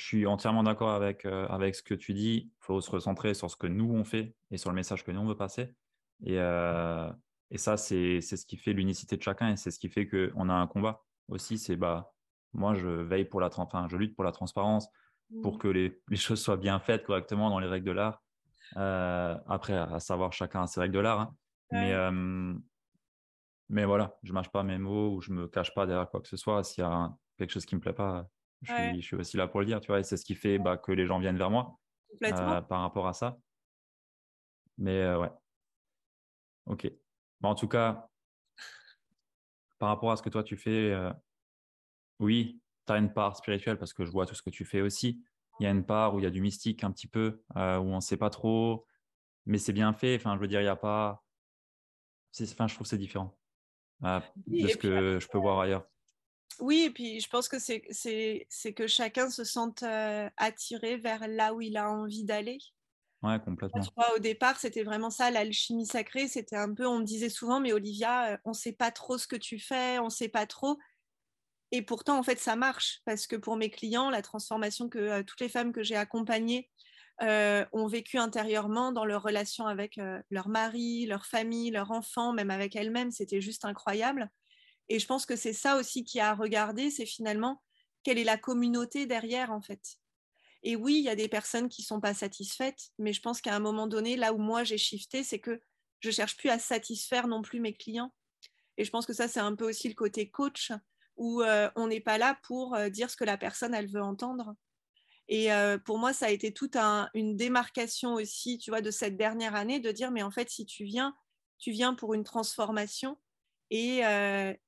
[0.00, 2.50] je suis entièrement d'accord avec, euh, avec ce que tu dis.
[2.56, 5.10] Il faut se recentrer sur ce que nous, on fait et sur le message que
[5.12, 5.74] nous, on veut passer.
[6.24, 7.10] Et, euh,
[7.50, 10.48] et ça, c'est ce qui fait l'unicité de chacun et c'est ce qui fait qu'on
[10.48, 11.58] a un combat aussi.
[11.58, 12.14] C'est bah,
[12.54, 14.88] moi, je veille pour la, enfin, je lutte pour la transparence,
[15.42, 15.58] pour mmh.
[15.58, 18.22] que les, les, choses soient bien faites correctement dans les règles de l'art.
[18.78, 21.20] Euh, après, à savoir, chacun a ses règles de l'art.
[21.20, 21.36] Hein.
[21.72, 21.94] Mais,
[23.70, 26.28] mais voilà, je mâche pas mes mots ou je me cache pas derrière quoi que
[26.28, 26.64] ce soit.
[26.64, 28.28] S'il y a quelque chose qui me plaît pas,
[28.62, 30.76] je, suis, aussi là pour le dire, tu vois, et c'est ce qui fait bah,
[30.76, 31.78] que les gens viennent vers moi
[32.24, 33.38] euh, par rapport à ça.
[34.76, 35.30] Mais euh, ouais.
[36.66, 36.90] Ok.
[37.42, 38.08] en tout cas,
[39.78, 41.12] par rapport à ce que toi tu fais, euh,
[42.18, 44.80] oui, tu as une part spirituelle parce que je vois tout ce que tu fais
[44.80, 45.22] aussi.
[45.58, 47.58] Il y a une part où il y a du mystique un petit peu, où
[47.58, 48.86] on ne sait pas trop,
[49.46, 50.16] mais c'est bien fait.
[50.16, 51.22] Enfin, je veux dire, il n'y a pas.
[52.42, 53.36] Enfin, je trouve que c'est différent
[54.02, 55.86] de ce que je peux voir ailleurs.
[56.60, 61.54] Oui, et puis je pense que c'est que chacun se sente euh, attiré vers là
[61.54, 62.58] où il a envie d'aller.
[63.22, 63.82] Ouais, complètement.
[64.14, 66.26] au départ, c'était vraiment ça, l'alchimie sacrée.
[66.26, 69.18] C'était un peu, on me disait souvent, mais Olivia, euh, on ne sait pas trop
[69.18, 70.78] ce que tu fais, on ne sait pas trop.
[71.70, 75.22] Et pourtant, en fait, ça marche parce que pour mes clients, la transformation que euh,
[75.22, 76.70] toutes les femmes que j'ai accompagnées
[77.20, 82.76] ont vécu intérieurement dans leur relation avec leur mari, leur famille, leur enfant, même avec
[82.76, 84.30] elles-mêmes, c'était juste incroyable.
[84.88, 87.62] Et je pense que c'est ça aussi qui a à regarder, c'est finalement
[88.02, 89.98] quelle est la communauté derrière en fait.
[90.62, 93.54] Et oui, il y a des personnes qui sont pas satisfaites, mais je pense qu'à
[93.54, 95.60] un moment donné, là où moi j'ai shifté, c'est que
[96.00, 98.12] je cherche plus à satisfaire non plus mes clients.
[98.76, 100.72] Et je pense que ça, c'est un peu aussi le côté coach,
[101.16, 104.02] où euh, on n'est pas là pour euh, dire ce que la personne, elle veut
[104.02, 104.54] entendre.
[105.32, 105.48] Et
[105.84, 106.76] pour moi, ça a été toute
[107.14, 110.66] une démarcation aussi, tu vois, de cette dernière année, de dire, mais en fait, si
[110.66, 111.14] tu viens,
[111.58, 113.16] tu viens pour une transformation,
[113.70, 114.00] et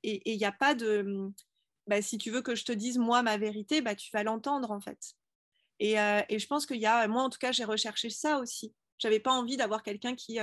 [0.05, 1.03] il n'y a pas de...
[1.03, 1.35] Mmh,
[1.89, 4.71] bah, si tu veux que je te dise, moi, ma vérité, bah, tu vas l'entendre,
[4.71, 5.15] en fait.
[5.81, 7.09] Et, et, je pense qu'il y a...
[7.09, 8.73] Moi, en tout cas, j'ai recherché ça aussi.
[8.99, 10.39] J'avais pas envie d'avoir quelqu'un qui...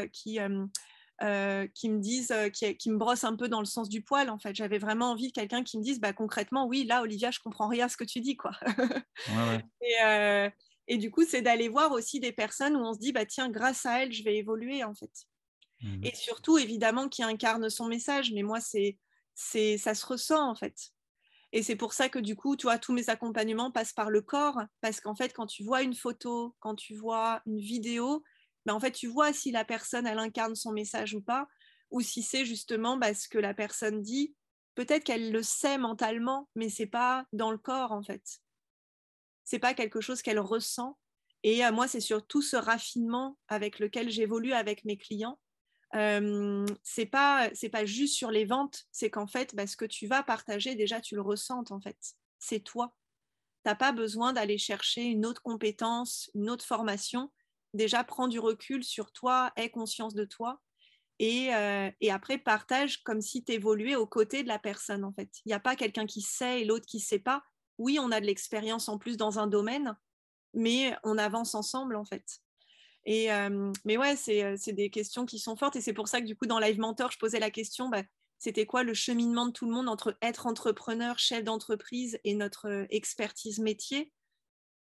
[1.22, 4.30] Euh, qui me dise, qui, qui, me brosse un peu dans le sens du poil,
[4.30, 4.56] en fait.
[4.56, 7.68] J'avais vraiment envie de quelqu'un qui me dise, bah, concrètement, oui, là, Olivia, je comprends
[7.68, 8.52] rien à ce que tu dis, quoi.
[9.82, 10.50] Et,
[10.88, 13.50] et, du coup, c'est d'aller voir aussi des personnes où on se dit, bah, tiens,
[13.50, 15.12] grâce à elle, je vais évoluer, en fait.
[15.82, 18.32] Mmh et surtout, évidemment, qui incarne son message.
[18.32, 18.98] Mais moi, c'est,
[19.36, 20.92] c'est, ça se ressent en fait.
[21.52, 24.22] Et c'est pour ça que du coup, tu vois, tous mes accompagnements passent par le
[24.22, 28.24] corps, parce qu'en fait, quand tu vois une photo, quand tu vois une vidéo,
[28.70, 31.48] ben, en fait, tu vois si la personne, elle incarne son message ou pas,
[31.92, 34.36] ou si c'est justement bah, ce que la personne dit.
[34.76, 38.24] Peut-être qu'elle le sait mentalement, mais c'est pas dans le corps en fait.
[39.44, 40.98] C'est pas quelque chose qu'elle ressent.
[41.44, 45.40] Et moi, c'est surtout ce raffinement avec lequel j'évolue avec mes clients,
[45.96, 47.52] euh, c'est pas
[47.86, 51.16] juste sur les ventes, c'est qu'en fait, bah, ce que tu vas partager, déjà, tu
[51.16, 51.98] le ressentes en fait.
[52.38, 52.94] C'est toi.
[53.64, 57.32] T'as pas besoin d'aller chercher une autre compétence, une autre formation.
[57.74, 60.62] Déjà prends du recul sur toi, aie conscience de toi.
[61.20, 65.12] Et, euh, et après, partage comme si tu évoluais aux côtés de la personne, en
[65.12, 65.30] fait.
[65.46, 67.44] Il n'y a pas quelqu'un qui sait et l'autre qui ne sait pas.
[67.78, 69.98] Oui, on a de l'expérience en plus dans un domaine,
[70.54, 72.26] mais on avance ensemble, en fait.
[73.06, 75.76] Et, euh, mais ouais, c'est des questions qui sont fortes.
[75.76, 78.04] Et c'est pour ça que du coup, dans Live Mentor, je posais la question, bah,
[78.38, 82.88] c'était quoi le cheminement de tout le monde entre être entrepreneur, chef d'entreprise et notre
[82.90, 84.14] expertise métier?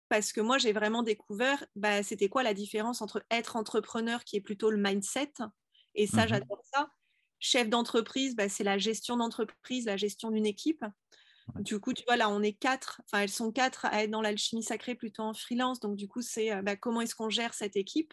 [0.08, 4.36] Parce que moi, j'ai vraiment découvert, bah, c'était quoi la différence entre être entrepreneur, qui
[4.36, 5.32] est plutôt le mindset,
[5.94, 6.90] et ça, mmh j'adore ça.
[7.40, 10.84] Chef d'entreprise, bah, c'est la gestion d'entreprise, la gestion d'une équipe.
[11.60, 14.20] Du coup, tu vois, là, on est quatre, enfin, elles sont quatre à être dans
[14.20, 15.80] l'alchimie sacrée plutôt en freelance.
[15.80, 18.12] Donc, du coup, c'est euh, bah, comment est-ce qu'on gère cette équipe?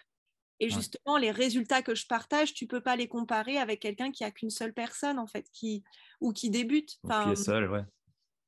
[0.61, 4.23] Et justement, les résultats que je partage, tu peux pas les comparer avec quelqu'un qui
[4.23, 5.83] a qu'une seule personne, en fait, qui,
[6.21, 6.97] ou qui débute.
[7.03, 7.83] Enfin, qui est seul, ouais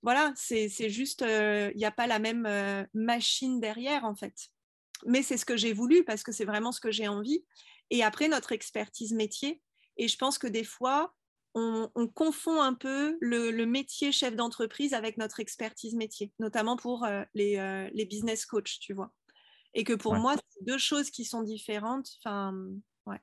[0.03, 4.35] voilà, c'est juste, il n'y a pas la même machine derrière, en fait.
[5.05, 7.43] Mais c'est ce que j'ai voulu parce que c'est vraiment ce que j'ai envie.
[7.89, 9.61] Et après, notre expertise métier.
[9.97, 11.13] Et je pense que des fois,
[11.55, 18.05] on, confond un peu le, métier chef d'entreprise avec notre expertise métier, notamment pour les,
[18.09, 19.11] business coachs, tu vois.
[19.73, 22.09] Et que pour moi, c'est deux choses qui sont différentes.
[22.23, 22.53] Enfin,
[23.05, 23.19] ouais.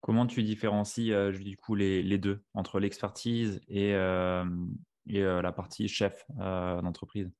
[0.00, 3.94] Comment tu différencies du coup les, deux entre l'expertise et,
[5.08, 7.30] et euh, la partie chef euh, d'entreprise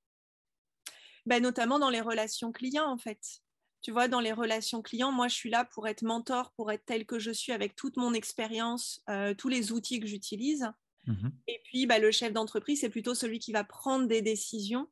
[1.26, 3.42] ben, Notamment dans les relations clients, en fait.
[3.82, 6.84] Tu vois, dans les relations clients, moi, je suis là pour être mentor, pour être
[6.84, 10.68] tel que je suis avec toute mon expérience, euh, tous les outils que j'utilise.
[11.06, 14.88] Mmh et puis, bah, le chef d'entreprise, c'est plutôt celui qui va prendre des décisions.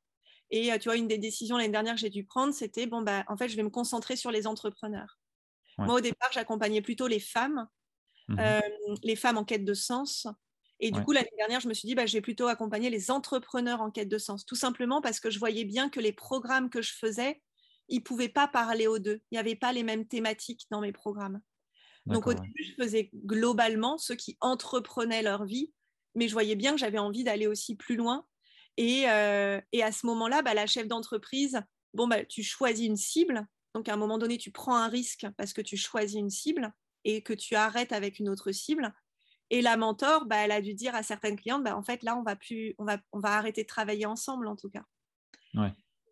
[0.51, 3.25] Et tu vois, une des décisions l'année dernière que j'ai dû prendre, c'était bon, bah,
[3.29, 5.21] en fait, je vais me concentrer sur les entrepreneurs.
[5.79, 7.69] Moi, au départ, j'accompagnais plutôt les femmes,
[8.29, 8.37] mmh
[9.03, 10.27] les femmes en quête de sens,
[10.81, 13.11] et du coup, l'année dernière, je me suis dit, bah, je vais plutôt accompagner les
[13.11, 16.71] entrepreneurs en quête de sens, tout simplement parce que je voyais bien que les programmes
[16.71, 17.43] que je faisais,
[17.88, 19.21] ils ne pouvaient pas parler aux deux.
[19.31, 21.40] Il n'y avait pas les mêmes thématiques dans mes programmes.
[22.07, 25.71] Donc au début, je faisais globalement ceux qui entreprenaient leur vie,
[26.14, 28.27] mais je voyais bien que j'avais envie d'aller aussi plus loin.
[28.79, 31.61] Et, euh, à ce moment-là, bah, la chef d'entreprise,
[31.93, 33.47] bon, bah, tu choisis une cible.
[33.75, 36.73] Donc à un moment donné, tu prends un risque parce que tu choisis une cible
[37.05, 38.95] et que tu arrêtes avec une autre cible.
[39.51, 42.17] Et la mentor, bah, elle a dû dire à certaines clientes, bah, en fait, là,
[42.17, 44.85] on va, plus, on, va, on va arrêter de travailler ensemble, en tout cas.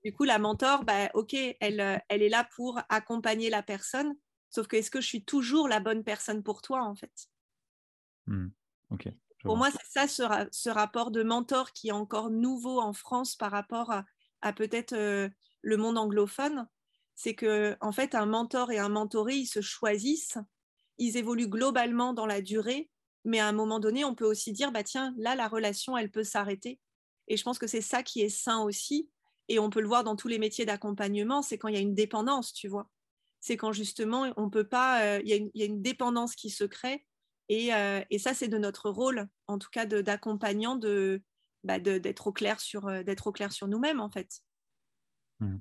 [0.05, 4.17] Du coup, la mentor, bah, OK, elle, euh, elle est là pour accompagner la personne,
[4.51, 7.29] sauf que est-ce que je suis toujours la bonne personne pour toi, en fait?
[8.27, 8.49] Mmh.
[9.43, 13.37] Pour moi, c'est ça, ce, ce, rapport de mentor qui est encore nouveau en France
[13.37, 13.93] par rapport
[14.41, 15.29] à, peut-être euh,
[15.63, 16.69] le monde anglophone.
[17.15, 20.39] C'est que, en fait, un mentor et un mentoré, ils se choisissent,
[20.99, 22.91] ils évoluent globalement dans la durée,
[23.29, 26.11] mais à un moment donné, on peut aussi dire, bah tiens, là, la relation, elle
[26.11, 26.81] peut s'arrêter.
[27.29, 29.11] Et je pense que c'est ça qui est sain aussi.
[29.49, 31.83] Et on peut le voir dans tous les métiers d'accompagnement, c'est quand il y a
[31.83, 32.89] une dépendance, tu vois.
[33.41, 37.07] C'est quand justement, on peut pas, euh, il y, a une dépendance qui se crée.
[37.51, 41.23] Et, euh, et ça, c'est de notre rôle, en tout cas d'accompagnant, de,
[41.65, 44.41] bah, d'être au clair sur, euh, d'être au clair sur nous-mêmes, en fait.
[45.41, 45.57] Mmh.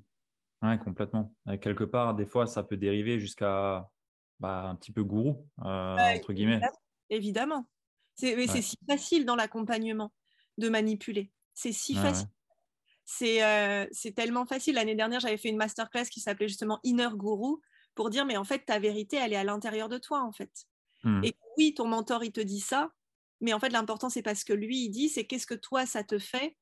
[0.62, 1.34] Oui, complètement.
[1.60, 3.88] quelque part, des fois, ça peut dériver jusqu'à
[4.40, 6.60] bah, un petit peu gourou, entre guillemets
[7.10, 7.68] évidemment.
[8.14, 10.12] C'est si facile dans l'accompagnement
[10.56, 11.30] de manipuler.
[11.54, 12.28] C'est si facile.
[13.22, 14.74] Euh, c'est tellement facile.
[14.74, 17.56] L'année dernière, j'avais fait une masterclass qui s'appelait justement Inner Guru
[17.94, 20.66] pour dire, mais en fait, ta vérité, elle est à l'intérieur de toi, en fait.
[21.04, 21.24] Mmh.
[21.24, 22.92] Et oui, ton mentor, il te dit ça,
[23.40, 25.86] mais en fait, l'important, c'est pas ce que lui, il dit, c'est qu'est-ce que toi,
[25.86, 26.56] ça te fait.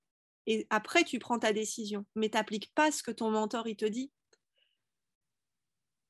[0.46, 2.06] Et après, tu prends ta décision.
[2.14, 4.12] Mais tu n'appliques pas ce que ton mentor, il te dit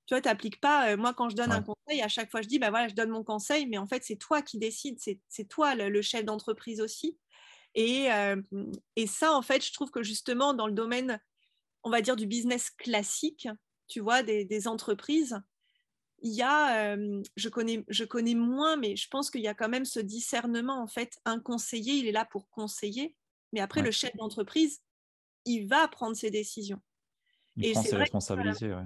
[0.06, 0.92] tu vois, tu n'appliques pas.
[0.92, 2.94] Euh, moi, quand je donne un conseil, à chaque fois, je dis, bah voilà, je
[2.94, 6.80] donne mon conseil, mais en fait, c'est toi qui décides, c'est toi le, chef d'entreprise
[6.80, 7.18] aussi.
[7.74, 8.40] Et, euh,
[8.94, 11.20] et, ça, en fait, je trouve que justement, dans le domaine,
[11.82, 13.48] on va dire, du business classique,
[13.88, 15.40] tu vois, des, entreprises,
[16.22, 19.54] il y a, euh, je, connais, je connais moins, mais je pense qu'il y a
[19.54, 21.18] quand même ce discernement, en fait.
[21.24, 23.16] Un conseiller, il est là pour conseiller,
[23.52, 24.80] mais après, le chef d'entreprise,
[25.44, 26.80] il va prendre ses décisions.
[27.56, 28.82] Il prend ses responsabilités, oui.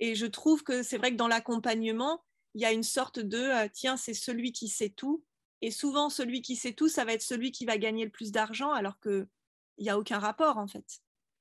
[0.00, 3.38] Et je trouve que c'est vrai que dans l'accompagnement, il y a une sorte de
[3.38, 5.24] euh, tiens, c'est celui qui sait tout.
[5.62, 8.30] Et souvent, celui qui sait tout, ça va être celui qui va gagner le plus
[8.30, 9.26] d'argent, alors qu'il
[9.78, 10.84] n'y a aucun rapport en fait.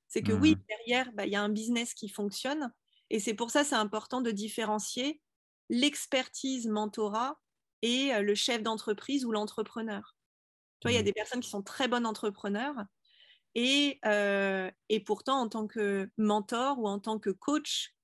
[0.07, 2.71] C'est que oui, mmh derrière, bah, il y a un business qui fonctionne.
[3.09, 5.21] Et c'est pour ça c'est important de différencier
[5.69, 7.39] l'expertise mentorat
[7.81, 10.15] et euh, le chef d'entreprise ou l'entrepreneur.
[10.79, 11.05] Tu vois, il y a mmh.
[11.05, 12.75] des personnes qui sont très bonnes entrepreneurs
[13.55, 17.94] et, euh, et pourtant, en tant que mentor ou en tant que coach,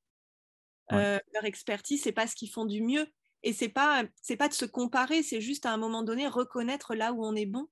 [0.91, 3.07] euh, leur expertise, c'est pas ce qu'ils font du mieux.
[3.43, 6.93] Et c'est pas c'est pas de se comparer, c'est juste à un moment donné reconnaître
[6.93, 7.67] là où on est bon.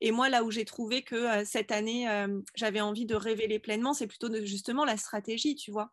[0.00, 3.58] Et moi, là où j'ai trouvé que euh, cette année, euh, j'avais envie de révéler
[3.58, 5.92] pleinement, c'est plutôt de, justement la stratégie, tu vois.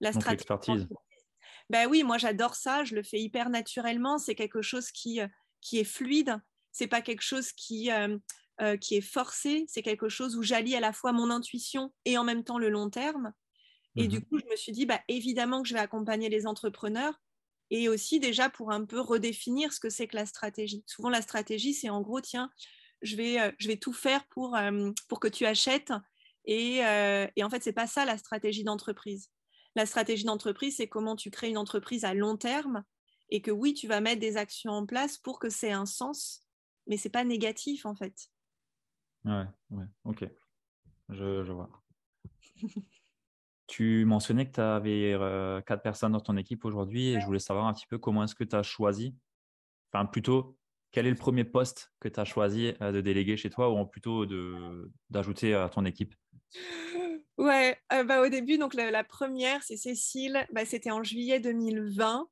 [0.00, 0.86] La Donc l'expertise.
[1.70, 5.20] Ben oui, moi j'adore ça, je le fais hyper naturellement, c'est quelque chose qui,
[5.60, 6.36] qui est fluide,
[6.70, 7.88] c'est pas quelque chose qui,
[8.80, 12.24] qui est forcé, c'est quelque chose où j'allie à la fois mon intuition et en
[12.24, 13.32] même temps le long terme.
[13.96, 14.24] Et du Mhm.
[14.24, 17.20] coup, je me suis dit, bah, évidemment que je vais accompagner les entrepreneurs
[17.70, 20.84] et aussi déjà pour un peu redéfinir ce que c'est que la stratégie.
[20.86, 22.50] Souvent, la stratégie, c'est en gros, tiens,
[23.02, 25.92] je vais, euh, je vais tout faire pour, euh, pour que tu achètes.
[26.44, 29.28] Et, euh, et en fait, c'est pas ça la stratégie d'entreprise.
[29.74, 32.84] La stratégie d'entreprise, c'est comment tu crées une entreprise à long terme
[33.30, 36.42] et que oui, tu vas mettre des actions en place pour que c'est un sens,
[36.86, 38.28] mais c'est pas négatif en fait.
[39.24, 40.24] Ouais, ouais, ok.
[41.10, 41.84] Je, je vois.
[43.72, 45.16] Tu mentionnais que tu avais
[45.64, 48.34] quatre personnes dans ton équipe aujourd'hui et je voulais savoir un petit peu comment est-ce
[48.34, 49.16] que tu as choisi,
[49.90, 50.58] enfin plutôt,
[50.90, 53.86] quel est le premier poste que tu as choisi euh, de déléguer chez toi ou
[53.86, 54.26] plutôt
[55.08, 56.14] d'ajouter à ton équipe?
[57.38, 60.46] Ouais, euh, bah, au début, donc la, la première, c'est Cécile.
[60.52, 62.28] Bah, c'était en juillet 2020.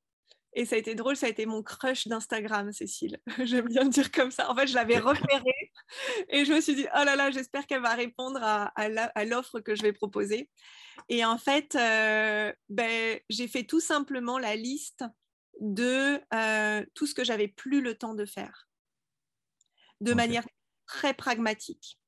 [0.53, 3.19] Et ça a été drôle, ça a été mon crush d'Instagram, Cécile.
[3.45, 4.51] J'aime bien le dire comme ça.
[4.51, 5.60] En fait, je l'avais repérée
[6.29, 9.75] et je me suis dit, oh là là, j'espère qu'elle va répondre à, l'offre que
[9.75, 10.49] je vais proposer.
[11.09, 15.05] Et en fait, euh, ben, j'ai fait tout simplement la liste
[15.61, 18.69] de euh, tout ce que j'avais plus le temps de faire,
[20.01, 20.47] de manière
[20.87, 21.99] très pragmatique.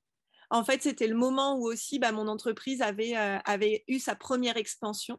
[0.50, 4.14] En fait, c'était le moment où aussi bah, mon entreprise avait, euh, avait eu sa
[4.14, 5.18] première expansion.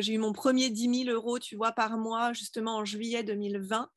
[0.00, 3.90] J'ai eu mon premier 10 000 euros, tu vois, par mois, justement en juillet 2020.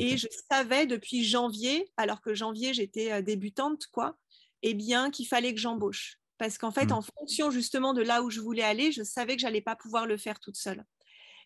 [0.00, 4.18] Et je savais depuis janvier, alors que janvier, j'étais euh, débutante, quoi,
[4.62, 6.18] eh bien, qu'il fallait que j'embauche.
[6.38, 6.92] Parce qu'en fait, Mm.
[6.92, 10.06] en fonction justement de là où je voulais aller, je savais que j'allais pas pouvoir
[10.06, 10.84] le faire toute seule.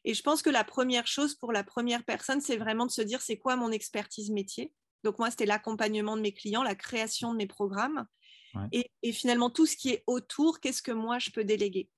[0.05, 3.03] Et je pense que la première chose pour la première personne, c'est vraiment de se
[3.03, 4.73] dire c'est quoi mon expertise métier?
[5.05, 8.07] Donc moi, c'était l'accompagnement de mes clients, la création de mes programmes.
[8.55, 8.67] Ouais.
[8.73, 11.91] Et, et finalement, tout ce qui est autour, qu'est-ce que moi, je peux déléguer?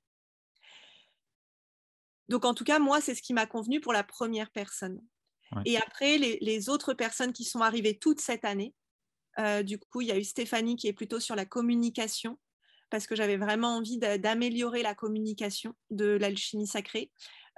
[2.28, 5.00] Donc en tout cas, moi, c'est ce qui m'a convenu pour la première personne.
[5.56, 5.62] Ouais.
[5.66, 8.74] Et après, les, les autres personnes qui sont arrivées toute cette année,
[9.38, 12.38] euh, du coup, il y a eu Stéphanie qui est plutôt sur la communication,
[12.90, 17.10] parce que j'avais vraiment envie d'a- d'améliorer la communication de l'alchimie sacrée,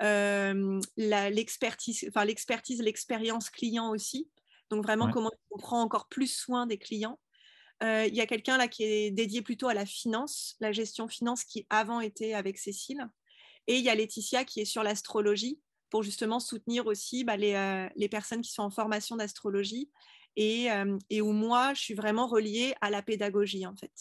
[0.03, 4.29] Euh, l'expertise, enfin l'expertise, l'expérience client aussi.
[4.71, 5.13] Donc vraiment Ouais.
[5.13, 7.21] comment on prend encore plus soin des clients.
[7.85, 11.07] Euh, Il y a quelqu'un là qui est dédié plutôt à la finance, la gestion
[11.09, 13.07] finance qui avant était avec Cécile.
[13.69, 15.61] Et il y a Laetitia qui est sur l'astrologie
[15.93, 19.93] pour justement soutenir aussi bah, les, euh, les personnes qui sont en formation d'astrologie
[20.37, 23.93] et, euh, et où moi, je suis vraiment reliée à la pédagogie en fait.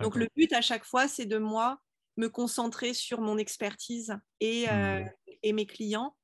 [0.00, 1.80] Donc le but à chaque fois, c'est de moi
[2.18, 5.12] me concentrer sur mon expertise et, euh, Mhm.
[5.42, 6.16] et mes clients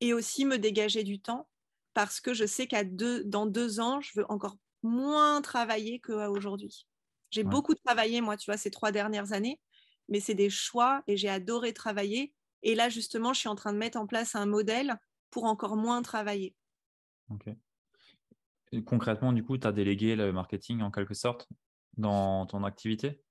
[0.00, 1.48] et aussi me dégager du temps
[1.94, 6.86] parce que je sais qu'à deux, dans deux ans, je veux encore moins travailler qu'aujourd'hui.
[7.30, 7.54] J'ai Ouais.
[7.54, 9.60] beaucoup travaillé, moi, tu vois, ces trois dernières années,
[10.08, 12.34] mais c'est des choix et j'ai adoré travailler.
[12.64, 14.98] Et là, justement, je suis en train de mettre en place un modèle
[15.30, 16.56] pour encore moins travailler.
[17.28, 17.48] Ok.
[18.72, 21.48] Et concrètement, du coup, tu as délégué le marketing en quelque sorte
[21.96, 23.22] dans ton activité?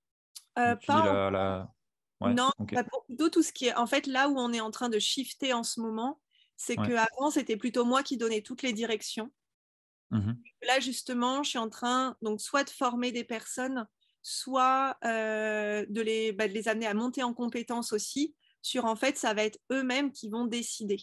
[0.57, 1.73] Euh, pas dis en- la, la-
[2.21, 2.73] Ouais, non, ok.
[2.73, 3.75] bah, pour plutôt tout ce qui est.
[3.75, 6.21] En fait, là où on est en train de shifter en ce moment,
[6.55, 6.88] c'est Ouais.
[6.88, 9.31] qu'avant, c'était plutôt moi qui donnais toutes les directions.
[10.11, 10.43] Mhm.
[10.61, 13.88] Là, justement, je suis en train donc soit de former des personnes,
[14.21, 18.95] soit euh, de, les, bah, de les amener à monter en compétences aussi sur en
[18.95, 20.97] fait, ça va être eux-mêmes qui vont décider.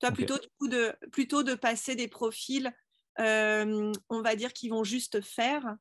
[0.00, 2.74] Toi, plutôt, du coup, de, plutôt de passer des profils,
[3.20, 5.76] euh, on va dire, qui vont juste faire,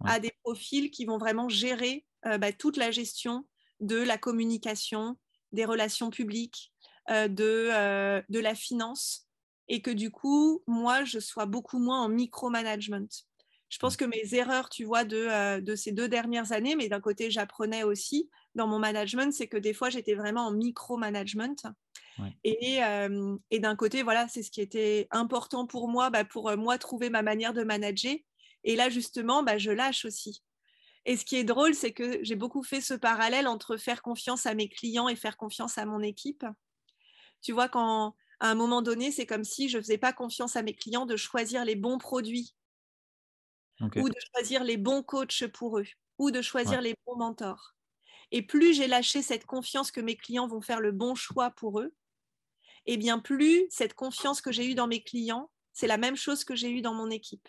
[0.00, 0.10] Ouais.
[0.10, 3.46] à des profils qui vont vraiment gérer euh, bah, toute la gestion
[3.78, 5.16] de la communication,
[5.52, 6.72] des relations publiques,
[7.10, 9.28] euh, de, de la finance,
[9.68, 13.06] et que du coup, moi, je sois beaucoup moins en micromanagement.
[13.72, 16.90] Je pense que mes erreurs, tu vois, de, euh, de ces deux dernières années, mais
[16.90, 21.56] d'un côté, j'apprenais aussi dans mon management, c'est que des fois, j'étais vraiment en micromanagement.
[22.18, 22.36] Ouais.
[22.44, 26.50] Et, euh, et d'un côté, voilà, c'est ce qui était important pour moi, bah, pour
[26.50, 28.14] euh, moi trouver ma manière de manager.
[28.62, 30.42] Et là, justement, bah, je lâche aussi.
[31.06, 34.44] Et ce qui est drôle, c'est que j'ai beaucoup fait ce parallèle entre faire confiance
[34.44, 36.44] à mes clients et faire confiance à mon équipe.
[37.40, 40.56] Tu vois, quand à un moment donné, c'est comme si je ne faisais pas confiance
[40.56, 42.54] à mes clients de choisir les bons produits
[43.94, 45.86] Ou de choisir les bons coachs pour eux
[46.18, 46.82] ou de choisir Ouais.
[46.82, 47.74] les bons mentors.
[48.32, 51.80] Et plus j'ai lâché cette confiance que mes clients vont faire le bon choix pour
[51.80, 51.94] eux,
[52.86, 56.44] et bien plus cette confiance que j'ai eue dans mes clients, c'est la même chose
[56.44, 57.48] que j'ai eue dans mon équipe.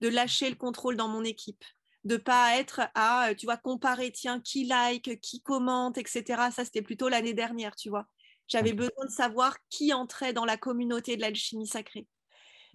[0.00, 1.64] De lâcher le contrôle dans mon équipe,
[2.04, 6.52] de pas être à, tu vois, comparer, tiens, qui like, qui commente, etc.
[6.52, 8.06] Ça, c'était plutôt l'année dernière, tu vois.
[8.46, 12.06] J'avais besoin de savoir qui entrait dans la communauté de l'alchimie sacrée.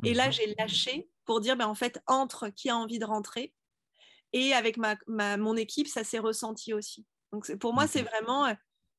[0.04, 0.32] Et là, Mhm.
[0.32, 3.54] j'ai lâché pour dire, ben, en fait, entre qui a envie de rentrer.
[4.34, 7.06] Et avec ma, ma- mon équipe, ça s'est ressenti aussi.
[7.32, 8.54] Donc, pour moi, c'est vraiment, euh,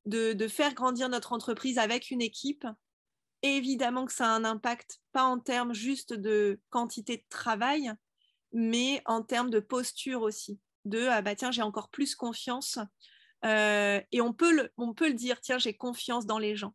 [0.06, 2.66] de, faire grandir notre entreprise avec une équipe,
[3.42, 7.92] évidemment que ça a un impact, pas en termes juste de quantité de travail,
[8.52, 10.60] mais en termes de posture aussi.
[10.84, 12.78] De ah bah tiens, j'ai encore plus confiance.
[13.44, 16.74] Euh, et on peut, le, on peut le dire, tiens, j'ai confiance dans les gens.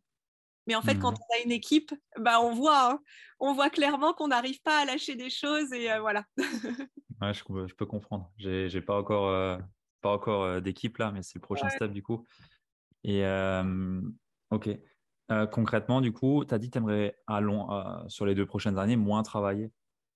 [0.70, 1.22] Mais en fait, quand mmh.
[1.28, 3.00] on a une équipe, bah, on voit, hein.
[3.40, 6.24] on voit clairement qu'on n'arrive pas à lâcher des choses et euh, voilà.
[7.20, 8.30] ouais, je, je, peux comprendre.
[8.36, 9.58] J'ai, j'ai pas encore, euh,
[10.00, 12.24] pas encore d'équipe là, mais c'est le prochain step du coup.
[13.02, 13.24] Et
[14.50, 14.68] ok.
[15.50, 17.16] concrètement, du coup, tu as dit que tu aimerais
[18.06, 19.72] sur les deux prochaines années moins travailler.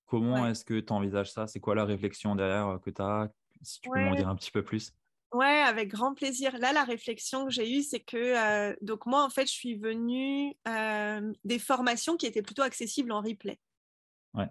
[0.07, 1.49] Comment est-ce que tu envisages ça?
[1.49, 3.29] C'est quoi la réflexion derrière que tu as
[3.63, 4.93] Si tu peux m'en dire un petit peu plus.
[5.35, 6.57] Ouais, avec grand plaisir.
[6.59, 10.55] Là, la réflexion que j'ai eue, c'est que donc moi, en fait, je suis venue
[11.45, 13.59] des formations qui étaient plutôt accessibles en replay.
[14.33, 14.49] Ouais.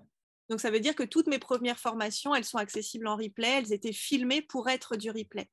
[0.50, 3.60] Donc ça veut dire que toutes mes premières formations, elles sont accessibles en replay.
[3.60, 5.50] Elles étaient filmées pour être du replay.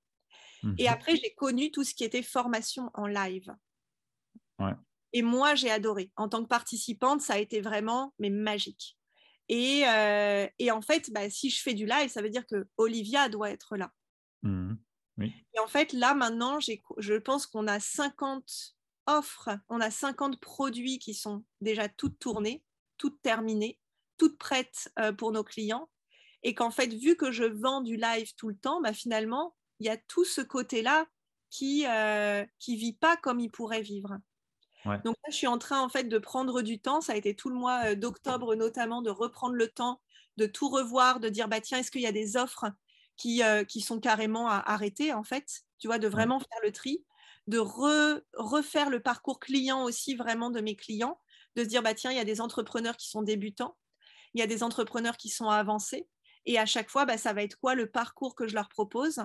[0.79, 0.89] Et mhm.
[0.89, 3.55] après, j'ai connu tout ce qui était formation en live.
[5.13, 6.11] Et moi, j'ai adoré.
[6.17, 8.99] En tant que participante, ça a été vraiment mais magique.
[9.49, 13.29] Et, euh, en fait, bah, si je fais du live, ça veut dire que Olivia
[13.29, 13.93] doit être là.
[15.21, 20.99] Et en fait, là, maintenant, je pense qu'on a 50 offres, on a 50 produits
[20.99, 22.63] qui sont déjà toutes tournées,
[22.97, 23.79] toutes terminées,
[24.17, 25.89] toutes prêtes euh, pour nos clients.
[26.43, 29.87] Et qu'en fait, vu que je vends du live tout le temps, bah, finalement, il
[29.87, 31.07] y a tout ce côté-là
[31.51, 34.19] qui ne euh, vit pas comme il pourrait vivre.
[35.05, 37.03] Donc là, je suis en train en fait de prendre du temps.
[37.03, 40.01] Ça a été tout le mois euh, d'octobre notamment de reprendre le temps,
[40.39, 42.67] de tout revoir, de dire bah tiens, est-ce qu'il y a des offres
[43.21, 46.73] qui, euh, qui sont carrément à arrêter en fait, tu vois, de vraiment faire le
[46.73, 47.05] tri,
[47.47, 51.21] de refaire le parcours client aussi vraiment de mes clients,
[51.57, 53.77] de se dire bah tiens, il y a des entrepreneurs qui sont débutants,
[54.35, 56.09] il y a des entrepreneurs qui sont avancés,
[56.47, 59.21] et à chaque fois, bah, ça va être quoi le parcours que je leur propose?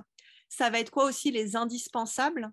[0.50, 2.52] Ça va être quoi aussi les indispensables?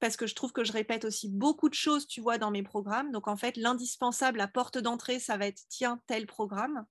[0.00, 2.62] Parce que je trouve que je répète aussi beaucoup de choses, tu vois, dans mes
[2.62, 3.12] programmes.
[3.12, 6.86] Donc, en fait, l'indispensable, la porte d'entrée, ça va être, tiens, tel programme.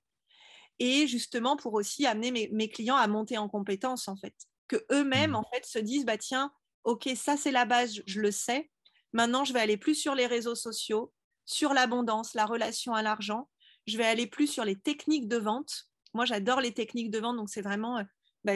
[0.80, 4.36] Et justement, pour aussi amener mes, clients à monter en compétences, en fait.
[4.68, 5.36] Que eux-mêmes, mmh.
[5.36, 6.52] en fait, se disent, bah, tiens,
[6.84, 8.70] OK, ça, c'est la base, je le sais.
[9.14, 11.14] Maintenant, je vais aller plus sur les réseaux sociaux,
[11.46, 13.50] sur l'abondance, la relation à l'argent.
[13.88, 15.86] Je vais aller plus sur les techniques de vente.
[16.14, 18.04] Moi, j'adore les techniques de vente, donc c'est vraiment euh,
[18.48, 18.54] bah,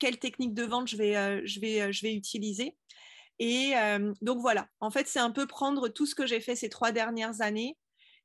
[0.00, 2.76] quelle technique de vente je vais, euh, je vais, euh, je vais utiliser.
[3.38, 6.56] Et euh, donc voilà, en fait, c'est un peu prendre tout ce que j'ai fait
[6.56, 7.76] ces trois dernières années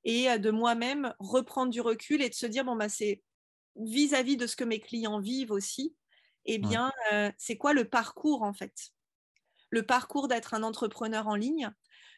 [0.05, 3.21] et de moi-même reprendre du recul et de se dire, bon, bah, c'est
[3.75, 5.95] vis-à-vis de ce que mes clients vivent aussi,
[6.45, 6.91] eh bien,
[7.37, 8.91] c'est quoi le parcours en fait?
[9.69, 11.71] Le parcours d'être un entrepreneur en ligne.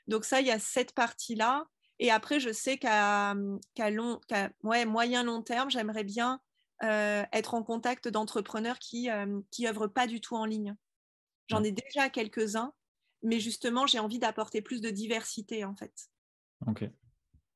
[0.08, 1.68] Donc ça, il y a cette partie-là.
[1.99, 3.34] Et après, je sais qu'à
[3.91, 4.20] long,
[4.64, 6.41] ouais, moyen long terme, j'aimerais bien
[6.84, 10.76] euh, être en contact d'entrepreneurs qui euh, qui œuvrent pas du tout en ligne.
[11.47, 12.74] J'en ai déjà quelques-uns,
[13.24, 15.93] mais justement, j'ai envie d'apporter plus de diversité en fait.
[16.68, 16.84] Ok,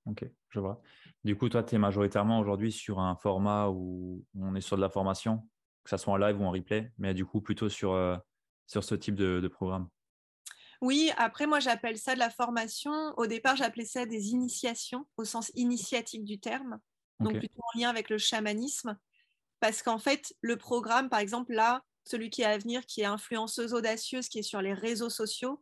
[0.06, 0.82] ok, je vois.
[1.24, 4.82] Du coup, toi, tu es majoritairement aujourd'hui sur un format où on est sur de
[4.82, 5.47] la formation,
[5.84, 8.15] que ce soit en live ou en replay, mais du coup, plutôt sur, euh,
[8.67, 9.89] sur ce type de, programme?
[10.82, 12.91] Oui, après, moi, j'appelle ça de la formation.
[13.17, 16.80] Au départ, j'appelais ça des initiations, au sens initiatique du terme,
[17.20, 18.97] donc plutôt en lien avec le chamanisme.
[19.59, 23.05] Parce qu'en fait, le programme, par exemple, là, celui qui est à venir, qui est
[23.05, 25.61] influenceuse audacieuse, qui est sur les réseaux sociaux,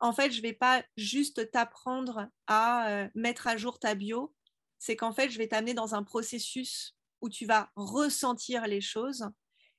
[0.00, 4.34] en fait, je ne vais pas juste t'apprendre à euh, mettre à jour ta bio,
[4.82, 9.24] c'est qu'en fait, je vais t'amener dans un processus où tu vas ressentir les choses.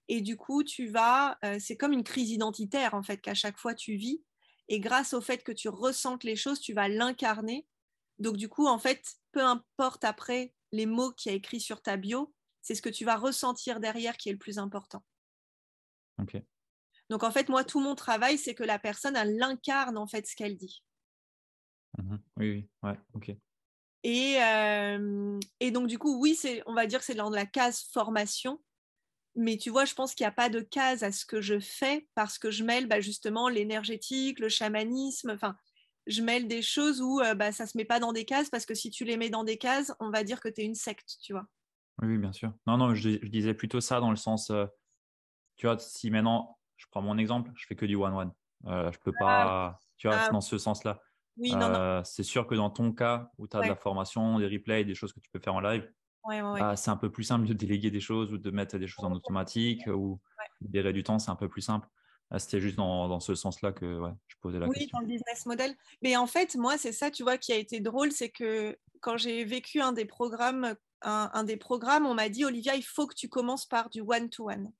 [0.08, 3.58] Et du coup, tu vas, euh, c'est comme une crise identitaire, en fait, qu'à chaque
[3.58, 4.24] fois tu vis.
[4.70, 7.68] Et grâce au fait que tu ressentes les choses, tu vas l'incarner.
[8.18, 11.82] Donc, du coup, en fait, peu importe après les mots qu'il y a écrits sur
[11.82, 15.04] ta bio, c'est ce que tu vas ressentir derrière qui est le plus important.
[17.10, 20.26] Donc en fait, moi, tout mon travail, c'est que la personne, elle incarne en fait
[20.26, 20.82] ce qu'elle dit.
[21.98, 23.36] Mmh oui, oui, ouais, ok.
[24.04, 27.46] Et, euh, et donc du coup, oui, c'est, on va dire que c'est dans la
[27.46, 28.60] case formation,
[29.36, 31.60] mais tu vois, je pense qu'il n'y a pas de case à ce que je
[31.60, 35.56] fais parce que je mêle bah, justement l'énergétique, le chamanisme, enfin,
[36.06, 38.50] je mêle des choses où euh, bah, ça ne se met pas dans des cases
[38.50, 40.66] parce que si tu les mets dans des cases, on va dire que tu es
[40.66, 41.46] une secte, tu vois.
[42.02, 42.52] Oui, bien sûr.
[42.68, 44.66] Non, non, je, disais plutôt ça dans le sens, euh,
[45.56, 48.34] tu vois, si maintenant, je prends mon exemple, je fais que du one-one.
[48.66, 50.30] Je peux pas, tu vois, ah.
[50.30, 51.00] dans ce sens-là.
[51.38, 51.52] Oui,
[52.04, 54.96] c'est sûr que dans ton cas où tu as de la formation, des replays, des
[54.96, 55.90] choses que tu peux faire en live,
[56.26, 59.06] bah, c'est un peu plus simple de déléguer des choses ou de mettre des choses
[59.06, 60.20] en automatique ou
[60.62, 61.88] libérer du temps, c'est un peu plus simple.
[62.38, 64.84] C'était juste dans, dans ce sens-là que je posais la question.
[64.84, 65.76] Oui, dans le business model.
[66.02, 69.18] Mais en fait, moi, c'est ça, tu vois, qui a été drôle, c'est que quand
[69.18, 73.16] j'ai vécu un des programmes un, des programmes, on m'a dit, Olivia, il faut que
[73.16, 74.72] tu commences par du one-to-one.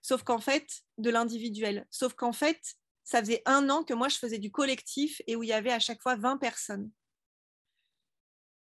[0.00, 1.86] Sauf qu'en fait, de l'individuel.
[1.90, 2.74] Sauf qu'en fait,
[3.04, 5.72] ça faisait un an que moi, je faisais du collectif et où il y avait
[5.72, 6.90] à chaque fois 20 personnes.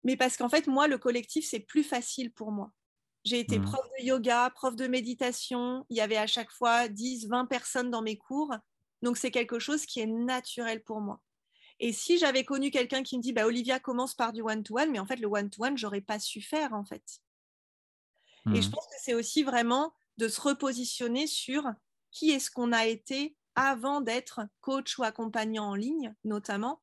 [0.04, 2.72] Mais parce qu'en fait, moi, le collectif, c'est plus facile pour moi.
[3.24, 3.60] J'ai été Mhm.
[3.60, 5.86] prof de yoga, prof de méditation.
[5.90, 8.54] Il y avait à chaque fois 10, 20 personnes dans mes cours.
[9.02, 11.22] Donc, c'est quelque chose qui est naturel pour moi.
[11.80, 15.00] Et si j'avais connu quelqu'un qui me dit, bah, Olivia commence par du one-to-one, mais
[15.00, 17.22] en fait, le one-to-one, j'aurais pas su faire, en fait.
[18.52, 18.72] Et je Mhm.
[18.72, 21.64] pense que c'est aussi vraiment de se repositionner sur
[22.12, 26.82] qui est-ce qu'on a été avant d'être coach ou accompagnant en ligne, notamment,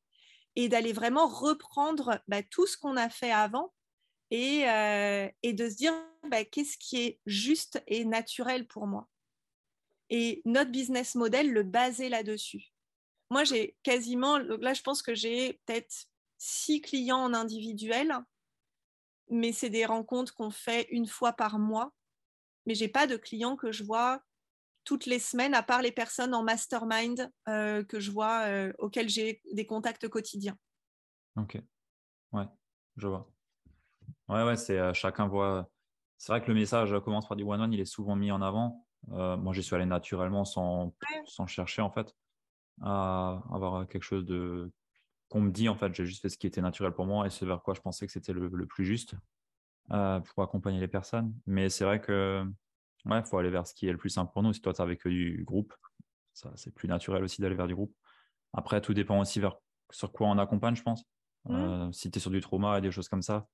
[0.55, 3.73] et d'aller vraiment reprendre bah, tout ce qu'on a fait avant
[4.31, 5.93] et, euh, de se dire
[6.29, 9.07] bah, qu'est-ce qui est juste et naturel pour moi.
[10.09, 12.73] Et notre business model, le baser là-dessus.
[13.29, 16.07] Moi, j'ai quasiment, là, je pense que j'ai peut-être
[16.37, 18.13] six clients en individuel,
[19.29, 21.93] mais c'est des rencontres qu'on fait une fois par mois.
[22.65, 24.23] Mais j'ai pas de clients que je vois
[24.83, 29.09] toutes les semaines, à part les personnes en mastermind euh, que je vois, euh, auxquelles
[29.09, 30.57] j'ai des contacts quotidiens.
[31.35, 31.57] Ok.
[32.31, 32.47] Ouais,
[32.97, 33.31] je vois.
[34.29, 35.69] Ouais, ouais, c'est euh, chacun voit.
[36.17, 38.85] C'est vrai que le message commence par du one-one, il est souvent mis en avant.
[39.07, 42.15] Moi, j'y suis allé naturellement sans, sans chercher, en fait,
[42.81, 44.71] à avoir quelque chose de
[45.27, 45.67] qu'on me dit.
[45.67, 47.73] En fait, j'ai juste fait ce qui était naturel pour moi et ce vers quoi
[47.73, 49.15] je pensais que c'était le, le plus juste
[49.89, 51.33] pour accompagner les personnes.
[51.45, 52.45] Mais c'est vrai que,
[53.05, 54.53] ouais, il faut aller vers ce qui est le plus simple pour nous.
[54.53, 55.73] Si toi, tu avec que du groupe,
[56.33, 57.95] ça, c'est plus naturel aussi d'aller vers du groupe.
[58.53, 59.57] Après, tout dépend aussi vers
[59.91, 61.03] sur quoi on accompagne, je pense.
[61.45, 61.55] Mhm.
[61.55, 63.47] Euh, si tu es sur du trauma et des choses comme ça,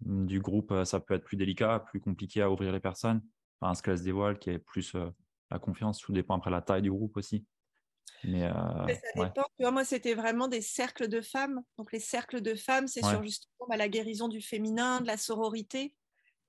[0.00, 3.22] du groupe, euh, ça peut être plus délicat, plus compliqué à ouvrir les personnes.
[3.60, 5.08] Enfin, ce qu'elles se dévoilent, qui est plus euh,
[5.50, 7.46] la confiance, tout dépend après la taille du groupe aussi.
[8.24, 8.52] Mais, euh,
[8.86, 9.26] Mais ça ouais.
[9.26, 9.42] dépend.
[9.56, 11.62] Tu vois, moi, c'était vraiment des cercles de femmes.
[11.78, 13.10] Donc, les cercles de femmes, c'est Ouais.
[13.10, 15.94] sur justement bah, la guérison du féminin, de la sororité.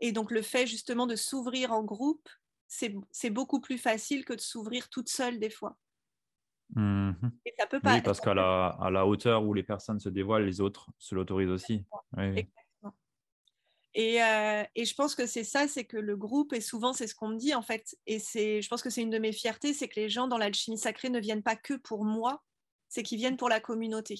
[0.03, 2.27] Et donc, le fait justement de s'ouvrir en groupe,
[2.67, 5.77] c'est beaucoup plus facile que de s'ouvrir toute seule des fois.
[6.75, 7.31] Mhm.
[7.45, 7.95] Et ça peut pas.
[7.95, 11.15] Oui, parce qu'à la, à la hauteur où les personnes se dévoilent, les autres se
[11.15, 11.85] l'autorisent aussi.
[12.17, 12.49] Oui.
[13.93, 17.07] Et, euh, et je pense que c'est ça, c'est que le groupe, et souvent c'est
[17.07, 19.31] ce qu'on me dit en fait, et c'est, je pense que c'est une de mes
[19.31, 22.43] fiertés, c'est que les gens dans l'alchimie sacrée ne viennent pas que pour moi,
[22.89, 24.15] c'est qu'ils viennent pour la communauté.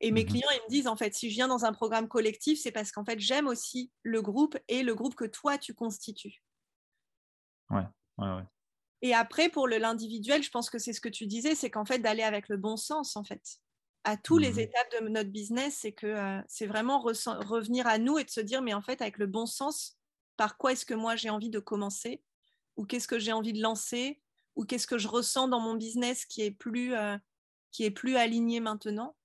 [0.00, 0.26] Et mes Mhm.
[0.26, 2.92] clients, ils me disent en fait, si je viens dans un programme collectif, c'est parce
[2.92, 6.42] qu'en fait, j'aime aussi le groupe et le groupe que toi, tu constitues.
[7.70, 7.86] Ouais,
[8.18, 8.42] ouais.
[9.02, 11.98] Et après, pour l'individuel, je pense que c'est ce que tu disais, c'est qu'en fait,
[11.98, 13.58] d'aller avec le bon sens, en fait,
[14.04, 14.60] à tous les Mhm.
[14.60, 18.40] étapes de notre business, c'est que euh, c'est vraiment revenir à nous et de se
[18.40, 19.98] dire, mais en fait, avec le bon sens,
[20.36, 22.22] par quoi est-ce que moi j'ai envie de commencer?
[22.76, 24.22] Ou qu'est-ce que j'ai envie de lancer?
[24.56, 27.16] Ou qu'est-ce que je ressens dans mon business qui est plus, euh,
[27.72, 29.15] qui est plus aligné maintenant?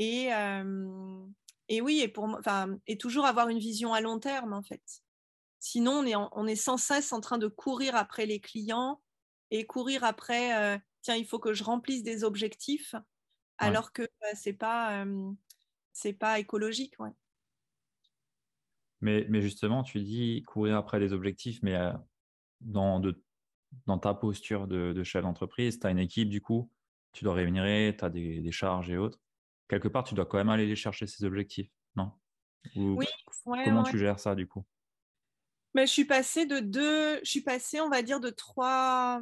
[0.00, 1.26] Et, euh,
[1.68, 2.40] et oui, et, pour,
[2.88, 4.82] et toujours avoir une vision à long terme, en fait.
[5.60, 9.02] Sinon, on est, en- on est sans cesse en train de courir après les clients
[9.50, 12.94] et courir après, euh, tiens, il faut que je remplisse des objectifs,
[13.58, 15.32] alors que euh, c'est pas, euh,
[15.92, 16.94] c'est pas écologique.
[17.00, 17.12] Ouais.
[19.00, 21.76] Mais, mais justement, tu dis courir après des objectifs, mais
[22.60, 23.22] dans, de,
[23.86, 26.72] dans ta posture de, de chef d'entreprise, tu as une équipe, du coup,
[27.12, 29.20] tu dois rémunérer, tu as des, des charges et autres.
[29.70, 32.10] Quelque part, tu dois quand même aller les chercher ces objectifs, non?
[32.74, 33.06] Ou Oui,
[33.46, 33.90] ouais, comment ouais.
[33.90, 34.64] tu gères ça, du coup?
[35.74, 39.20] Mais je suis passée de deux, je suis passée, on va dire, de trois,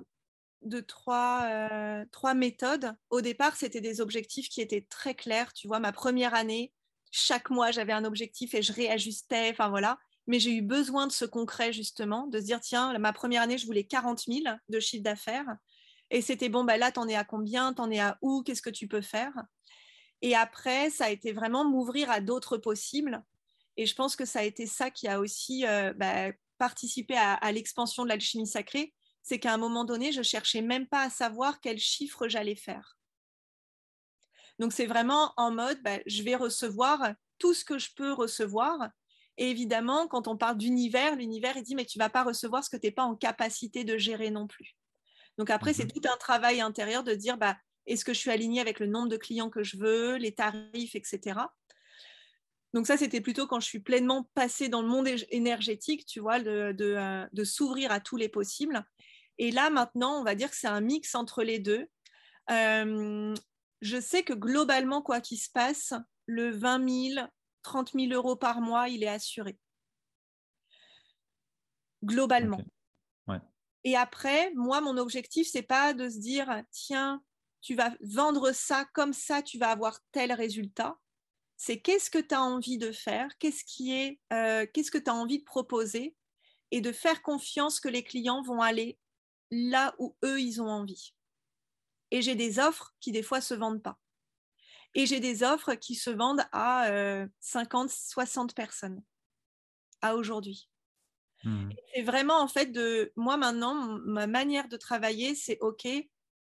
[0.62, 2.96] de trois, euh, trois méthodes.
[3.11, 5.53] Au départ, c'était des objectifs qui étaient très clairs.
[5.53, 6.72] Tu vois, ma première année,
[7.11, 9.51] chaque mois, j'avais un objectif et je réajustais.
[9.51, 9.99] Enfin voilà.
[10.26, 13.59] Mais j'ai eu besoin de ce concret justement, de se dire tiens, ma première année,
[13.59, 14.40] je voulais 40 000
[14.70, 15.57] de chiffre d'affaires.
[16.11, 17.74] Et c'était bon, bah là, t'en es à combien?
[17.74, 18.42] T'en es à où?
[18.42, 19.34] Qu'est-ce que tu peux faire?
[20.23, 23.23] Et après, ça a été vraiment m'ouvrir à d'autres possibles.
[23.77, 27.35] Et je pense que ça a été ça qui a aussi euh, bah, participé à,
[27.35, 28.93] à l'expansion de l'alchimie sacrée.
[29.23, 32.99] C'est qu'à un moment donné, je cherchais même pas à savoir quel chiffre j'allais faire.
[34.59, 38.89] Donc c'est vraiment en mode, bah, je vais recevoir tout ce que je peux recevoir.
[39.37, 42.71] Et évidemment, quand on parle d'univers, l'univers, il dit, mais tu vas pas recevoir ce
[42.71, 44.77] que tu n'es pas en capacité de gérer non plus.
[45.37, 47.57] Donc après, c'est tout un travail intérieur de dire, bah,
[47.89, 50.95] est-ce que je suis alignée avec le nombre de clients que je veux, les tarifs,
[50.95, 51.41] etc.
[52.74, 56.39] Donc ça, c'était plutôt quand je suis pleinement passée dans le monde énergétique, tu vois,
[56.39, 58.84] de, de, euh, de s'ouvrir à tous les possibles.
[59.39, 61.86] Et là, maintenant, on va dire que c'est un mix entre les deux.
[62.51, 63.34] Euh,
[63.80, 65.95] je sais que globalement, quoi qu'il se passe,
[66.26, 67.26] le 20 000,
[67.62, 69.59] 30 000 euros par mois, il est assuré.
[72.05, 72.61] Globalement.
[73.26, 73.41] Ouais.
[73.84, 77.22] Et après, moi, mon objectif, c'est pas de se dire, tiens,
[77.69, 80.99] tu vas vendre ça comme ça, tu vas avoir tel résultat.
[81.59, 85.11] C'est qu'est-ce que tu as envie de faire, qu'est-ce qui est, euh, qu'est-ce que tu
[85.11, 86.16] as envie de proposer,
[86.71, 88.99] et de faire confiance que les clients vont aller
[89.51, 91.12] là où eux ils ont envie.
[92.11, 93.99] Et j'ai des offres qui des fois se vendent pas.
[94.95, 96.91] Et j'ai des offres qui se vendent à
[97.41, 99.03] 50, 60 personnes
[100.01, 100.71] à aujourd'hui.
[101.45, 101.69] Mmh.
[101.95, 105.87] C'est vraiment en fait de moi maintenant, ma manière de travailler, c'est OK,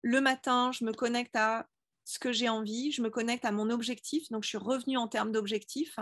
[0.02, 1.68] le matin, je me connecte à
[2.04, 5.08] ce que j'ai envie, je me connecte à mon objectif, donc je suis revenue en
[5.08, 5.98] termes d'objectif,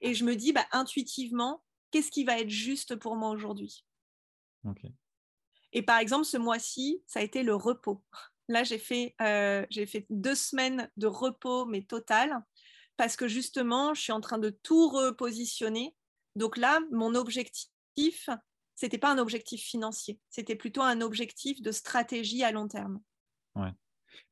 [0.00, 3.84] et je me dis bah, intuitivement, qu'est-ce qui va être juste pour moi aujourd'hui?
[5.72, 8.02] Et par exemple, ce mois-ci, ça a été le repos.
[8.48, 12.42] Là, j'ai fait, euh, j'ai fait deux semaines de repos, mais total,
[12.96, 15.94] parce que justement, je suis en train de tout repositionner.
[16.34, 18.28] Donc là, mon objectif,
[18.74, 23.00] c'était pas un objectif financier, c'était plutôt un objectif de stratégie à long terme.
[23.56, 23.72] Ouais.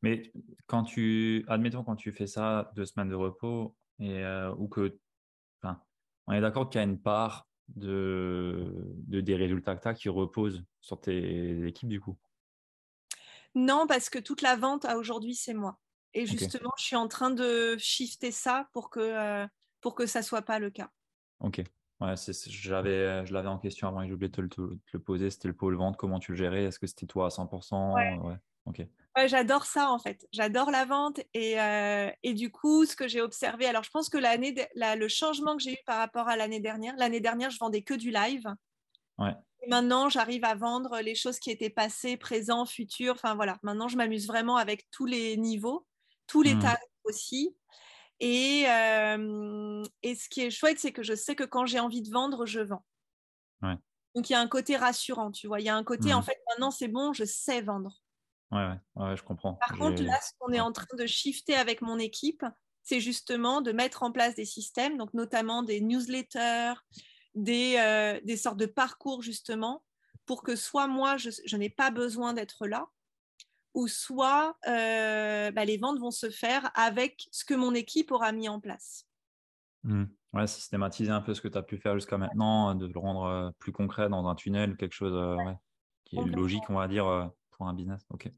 [0.02, 0.32] Mais
[0.66, 4.98] quand tu, admettons, quand tu fais ça, deux semaines de repos, et, euh, ou que,
[5.62, 5.80] enfin,
[6.26, 8.72] on est d'accord qu'il y a une part de,
[9.06, 12.16] de des résultats que tu as qui reposent sur tes équipes du coup?
[13.54, 15.78] Non, parce que toute la vente à aujourd'hui, c'est moi.
[16.12, 19.46] Et justement, je suis en train de shifter ça pour que, euh,
[19.80, 20.90] pour que ça ne soit pas le cas.
[21.40, 21.62] Ok.
[22.00, 22.14] Ouais,
[22.46, 25.30] j'avais, je l'avais en question avant et j'ai oublié de te, le poser.
[25.30, 25.96] C'était le pôle vente.
[25.96, 26.64] Comment tu le gérais?
[26.64, 28.36] Est-ce que c'était toi à 100% ouais.
[28.66, 28.86] Ok
[29.26, 30.26] j'adore ça en fait.
[30.32, 34.08] J'adore la vente et, euh, et, du coup, ce que j'ai observé, alors je pense
[34.08, 37.58] que l'année, le changement que j'ai eu par rapport à l'année dernière, l'année dernière, je
[37.58, 38.46] vendais que du live.
[39.20, 43.14] Et maintenant, j'arrive à vendre les choses qui étaient passées, présent, futur.
[43.14, 45.86] Enfin voilà, maintenant, je m'amuse vraiment avec tous les niveaux,
[46.26, 46.60] tous les mmh.
[46.60, 47.56] tarifs aussi.
[48.20, 52.02] Et, euh, et ce qui est chouette, c'est que je sais que quand j'ai envie
[52.02, 52.84] de vendre, je vends.
[54.14, 55.60] Donc il y a un côté rassurant, tu vois.
[55.60, 56.24] Il y a un côté, en mmh.
[56.24, 58.03] fait, maintenant c'est bon, je sais vendre.
[58.54, 59.54] Ouais, ouais, je comprends.
[59.54, 62.44] Par contre, là, ce qu'on est en train de shifter avec mon équipe,
[62.84, 66.74] c'est justement de mettre en place des systèmes, donc notamment des newsletters,
[67.34, 69.84] des, euh, des sortes de parcours justement,
[70.24, 72.86] pour que soit moi, je, n'ai pas besoin d'être là,
[73.74, 78.30] ou soit euh, bah, les ventes vont se faire avec ce que mon équipe aura
[78.30, 79.08] mis en place.
[79.82, 80.04] Mmh.
[80.32, 83.24] Ouais, systématiser un peu ce que tu as pu faire jusqu'à maintenant, de le rendre
[83.24, 85.36] euh, plus concret dans un tunnel, quelque chose
[86.04, 88.04] qui est logique, on va dire pour un business.
[88.10, 88.30] Ok.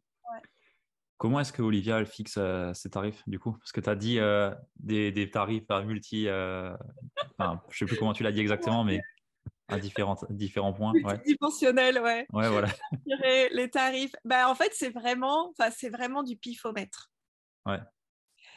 [1.19, 3.53] Comment est-ce que Olivia elle fixe euh, ses tarifs du coup?
[3.53, 6.29] Parce que tu as dit euh, des, tarifs à multi.
[6.29, 6.77] Euh,
[7.39, 9.01] enfin, je sais plus comment tu l'as dit exactement, mais
[9.69, 10.93] à différents, différents points.
[11.25, 12.27] Dimensionnel, ouais.
[12.33, 12.69] Ouais, voilà.
[13.53, 14.15] Les tarifs.
[14.25, 17.11] Bah, en fait, c'est vraiment, c'est vraiment du pifomètre.
[17.65, 17.81] Ouais.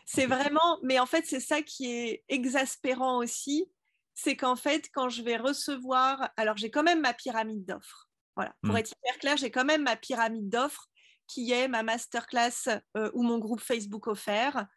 [0.05, 3.71] C'est vraiment, mais en fait, c'est ça qui est exaspérant aussi,
[4.15, 8.09] c'est qu'en fait, quand je vais recevoir, alors j'ai quand même ma pyramide d'offres.
[8.35, 8.53] Voilà.
[8.63, 8.77] Pour mmh.
[8.77, 10.88] être hyper clair, j'ai quand même ma pyramide d'offres
[11.29, 14.67] qui est ma masterclass euh, ou mon groupe Facebook offert,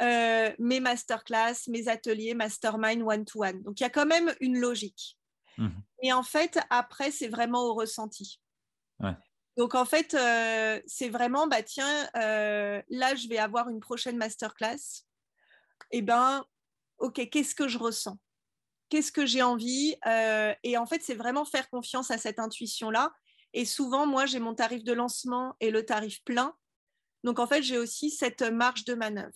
[0.00, 3.62] euh, mes masterclass, mes ateliers, mastermind one-to-one.
[3.62, 5.18] Donc, il y a quand même une logique.
[5.58, 5.68] Mmh.
[6.02, 8.40] Et en fait, après, c'est vraiment au ressenti.
[9.56, 15.04] Donc, en fait, euh, c'est vraiment, bah, tiens, là, je vais avoir une prochaine masterclass.
[15.90, 16.44] Eh bien,
[16.98, 18.18] OK, qu'est-ce que je ressens?
[18.88, 19.96] Qu'est-ce que j'ai envie?
[20.06, 23.12] Euh, Et en fait, c'est vraiment faire confiance à cette intuition-là.
[23.54, 26.54] Et souvent, moi, j'ai mon tarif de lancement et le tarif plein.
[27.22, 29.32] Donc, en fait, j'ai aussi cette marge de manœuvre.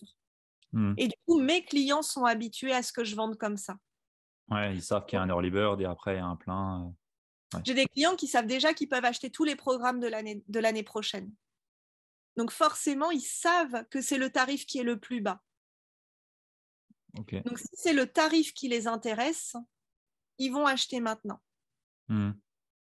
[0.73, 0.93] Hmm.
[0.97, 3.77] Et du coup, mes clients sont habitués à ce que je vende comme ça.
[4.49, 6.35] Ouais, ils savent qu'il y a un early bird et après, il y a un
[6.35, 6.93] plein.
[7.55, 10.83] Euh, j'ai des clients qui savent déjà qu'ils peuvent acheter tous les programmes de l'année
[10.83, 11.31] prochaine.
[12.35, 15.41] Donc, forcément, ils savent que c'est le tarif qui est le plus bas.
[17.13, 19.55] Donc, si c'est le tarif qui les intéresse,
[20.37, 21.41] ils vont acheter maintenant.
[22.07, 22.31] Hmm.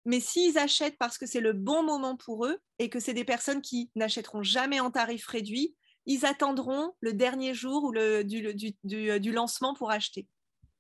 [0.05, 3.25] Mais s'ils achètent parce que c'est le bon moment pour eux et que c'est des
[3.25, 5.77] personnes qui n'achèteront jamais en tarif réduit,
[6.07, 10.27] ils attendront le dernier jour ou le, du, lancement pour acheter.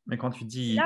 [0.06, 0.78] Mais quand tu dis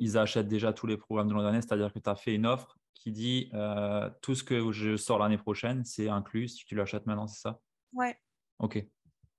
[0.00, 2.78] ils, achètent déjà tous les programmes de l'année, c'est-à-dire que tu as fait une offre
[2.94, 7.04] qui dit euh, tout ce que je sors l'année prochaine, c'est inclus si tu l'achètes
[7.04, 7.60] maintenant, c'est ça?
[7.92, 8.18] Ouais.
[8.58, 8.82] Ok,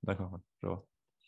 [0.04, 0.86] d'accord, je vois.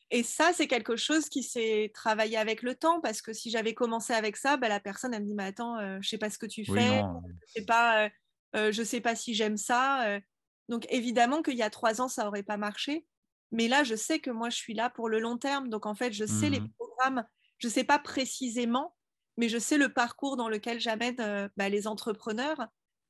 [0.10, 3.74] Et ça, c'est quelque chose qui s'est travaillé avec le temps parce que si j'avais
[3.74, 6.18] commencé avec ça, bah, la personne, elle me dit Mais attends, je euh, je sais
[6.18, 7.02] pas ce que tu fais,
[7.48, 8.10] je sais pas, euh,
[8.56, 10.20] euh, je sais pas si j'aime ça.
[10.70, 13.06] Donc, évidemment qu'il y a trois ans, ça n'aurait pas marché.
[13.52, 15.70] Mais là, je sais que moi, je suis là pour le long terme.
[15.70, 17.26] Donc, en fait, je sais les mmh programmes,
[17.60, 18.96] je ne sais pas précisément,
[19.38, 22.68] mais je sais le parcours dans lequel j'amène bah, les entrepreneurs.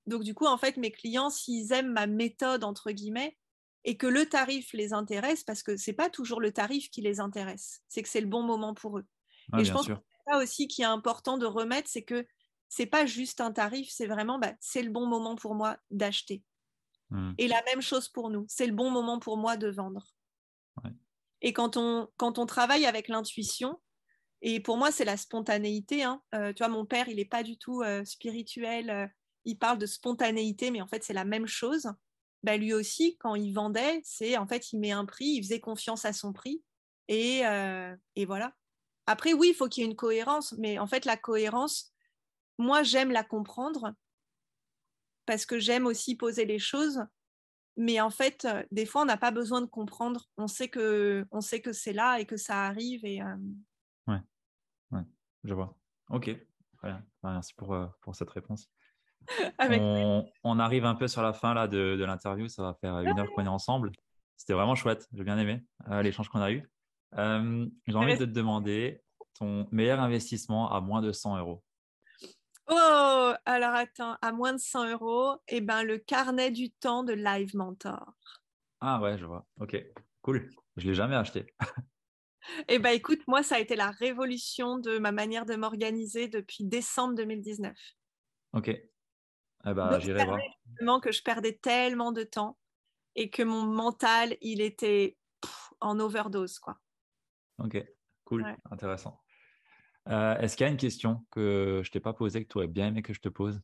[0.07, 3.37] Donc, du coup, en fait, mes clients, s'ils aiment ma méthode, entre guillemets,
[3.87, 7.21] et que le tarif les intéresse, parce que c'est pas toujours le tarif qui les
[7.21, 9.05] intéresse, c'est que c'est le bon moment pour eux.
[9.57, 12.27] et je pense que c'est ça aussi qui est important de remettre, c'est que
[12.67, 16.43] c'est pas juste un tarif, c'est vraiment bah, c'est le bon moment pour moi d'acheter.
[17.11, 17.31] Mmh.
[17.37, 20.05] Et la même chose pour nous, c'est le bon moment pour moi de vendre.
[21.41, 23.79] Et quand on, quand on travaille avec l'intuition,
[24.41, 27.43] et pour moi c'est la spontanéité, hein, euh, tu vois, mon père il n'est pas
[27.43, 29.07] du tout euh, spirituel, euh,
[29.45, 31.89] il parle de spontanéité, mais en fait c'est la même chose
[32.43, 35.59] bah, lui aussi, quand il vendait, c'est en fait, il met un prix, il faisait
[35.59, 36.63] confiance à son prix.
[37.07, 37.41] Et,
[38.15, 38.53] et voilà.
[39.05, 41.93] Après, oui, il faut qu'il y ait une cohérence, mais en fait, la cohérence,
[42.57, 43.93] moi, j'aime la comprendre
[45.25, 47.05] parce que j'aime aussi poser les choses.
[47.77, 50.25] Mais en fait, des fois, on n'a pas besoin de comprendre.
[50.37, 51.25] On sait que,
[51.71, 53.05] c'est là et que ça arrive.
[53.05, 53.21] Et,
[54.07, 54.19] ouais.
[54.91, 55.03] ouais,
[55.43, 55.77] je vois.
[56.09, 56.29] Ok,
[56.81, 58.69] bah, Merci pour cette réponse.
[59.59, 62.47] On, arrive un peu sur la fin là, de, de l'interview.
[62.47, 63.91] Ça va faire une heure qu'on est ensemble.
[64.35, 65.07] C'était vraiment chouette.
[65.13, 65.63] J'ai bien aimé
[66.01, 66.69] l'échange qu'on a eu.
[67.15, 69.01] J'ai envie de te demander
[69.37, 71.63] ton meilleur investissement à moins de 100 euros.
[72.69, 77.13] Oh, alors attends, à moins de 100 euros, eh ben, le carnet du temps de
[77.13, 78.13] Live Mentor.
[78.81, 79.45] Ah ouais, je vois.
[79.59, 79.77] Ok,
[80.21, 80.49] cool.
[80.75, 81.47] Je ne l'ai jamais acheté.
[82.67, 86.65] eh ben, écoute, moi, ça a été la révolution de ma manière de m'organiser depuis
[86.65, 87.73] décembre 2019.
[88.53, 88.77] Ok.
[89.65, 91.01] Eh ben, j'irai voir.
[91.01, 92.57] que je perdais tellement de temps
[93.15, 95.17] et que mon mental, il était
[95.81, 96.79] en overdose, quoi.
[97.57, 97.83] Ok,
[98.23, 99.19] cool, intéressant.
[100.09, 102.67] Euh, est-ce qu'il y a une question que je t'ai pas posée que tu aurais
[102.67, 103.61] bien aimé que je te pose?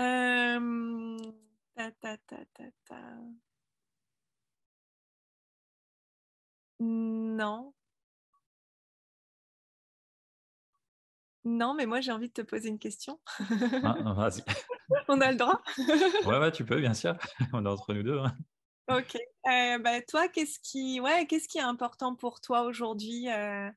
[0.00, 1.16] Euh...
[6.80, 7.69] Non.
[11.50, 13.18] Non, mais moi j'ai envie de te poser une question.
[13.82, 14.42] Ah, vas-y.
[15.08, 15.60] On a le droit?
[16.26, 17.16] Ouais, ouais, tu peux, bien sûr.
[17.52, 18.18] On est entre nous deux.
[18.18, 18.32] Hein.
[18.88, 19.16] Ok.
[19.16, 23.68] Euh, bah, toi, qu'est-ce qui, ouais, qu'est-ce qui est important pour toi aujourd'hui euh,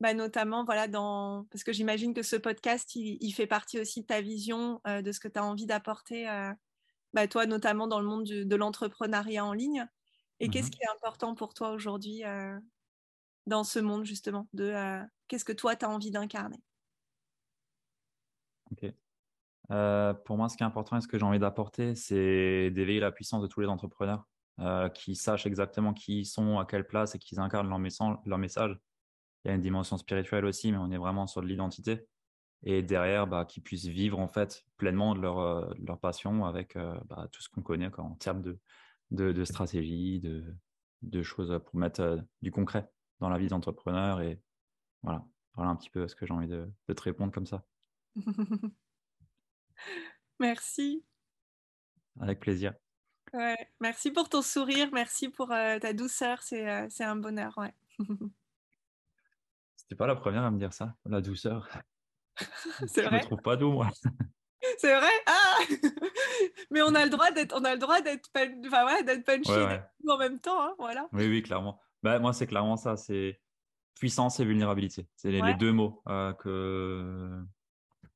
[0.00, 1.46] bah, Notamment, voilà, dans...
[1.50, 5.12] parce que j'imagine que ce podcast, il, fait partie aussi de ta vision, euh, de
[5.12, 6.26] ce que tu as envie d'apporter,
[7.12, 9.86] bah, toi, notamment dans le monde de l'entrepreneuriat en ligne.
[10.40, 12.22] Et qu'est-ce mmh qui est important pour toi aujourd'hui
[13.46, 16.60] dans ce monde, justement de Qu'est-ce que toi, tu as envie d'incarner?
[18.72, 18.92] Ok.
[20.24, 23.12] pour moi, ce qui est important et ce que j'ai envie d'apporter, c'est d'éveiller la
[23.12, 24.26] puissance de tous les entrepreneurs.
[24.60, 27.78] Euh, qui sachent exactement qui ils sont, à quelle place et qu'ils incarnent leur,
[28.38, 28.78] message.
[29.44, 32.06] Il y a une dimension spirituelle aussi, mais on est vraiment sur de l'identité.
[32.62, 36.76] Et derrière, bah, qu'ils puissent vivre en fait pleinement de leur, euh, leur passion avec
[36.76, 38.60] euh, bah, tout ce qu'on connaît en termes de,
[39.10, 40.44] de, stratégie, de,
[41.00, 42.88] de, choses pour mettre du concret
[43.20, 44.20] dans la vie d'entrepreneur.
[44.20, 44.40] Et
[45.02, 47.64] voilà, voilà un petit peu ce que j'ai envie de te répondre comme ça.
[50.40, 51.04] Merci.
[52.20, 52.74] Avec plaisir.
[53.32, 57.56] Ouais, merci pour ton sourire, merci pour euh, ta douceur, c'est euh, un bonheur.
[57.56, 57.72] Ouais.
[59.76, 61.68] C'était pas la première à me dire ça, la douceur.
[62.86, 63.18] C'est vrai.
[63.18, 63.90] Je me trouve pas doux, moi.
[64.78, 65.10] C'est vrai?
[65.26, 65.58] Ah
[66.70, 68.28] Mais on a le droit d'être, on a le droit d'être,
[68.66, 71.08] enfin, ouais, d'être punché en même temps, hein, voilà.
[71.12, 71.80] Oui, oui, clairement.
[72.02, 73.40] Bah, moi, c'est clairement ça, c'est
[73.94, 75.08] puissance et vulnérabilité.
[75.16, 77.44] C'est les, deux mots euh, que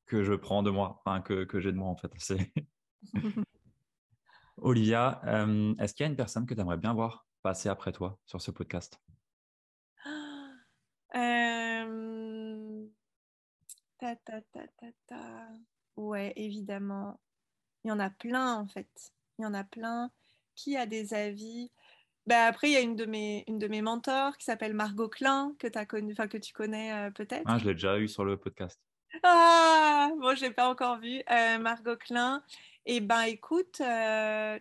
[0.06, 2.10] que je prends de moi, que, que j'ai de moi en fait.
[2.18, 2.52] C'est
[4.58, 7.92] Olivia, euh, est-ce qu'il y a une personne que tu aimerais bien voir passer après
[7.92, 9.00] toi sur ce podcast?
[11.14, 12.84] Euh...
[13.98, 14.40] ta, ta,
[15.06, 15.48] ta,
[15.96, 17.18] Ouais, évidemment.
[17.84, 19.12] Il y en a plein en fait.
[19.38, 20.10] Il y en a plein.
[20.54, 21.70] Qui a des avis?
[22.26, 25.08] Bah, après, il y a une de mes, une de mes mentors qui s'appelle Margot
[25.08, 27.44] Klein, que, as connu, que tu connais euh, peut-être.
[27.46, 28.80] Ah, je l'ai déjà eu sur le podcast.
[29.22, 31.22] Ah, bon, je l'ai pas encore vu.
[31.30, 32.42] Euh, Margot Klein.
[32.86, 34.58] Eh ben, écoute, euh...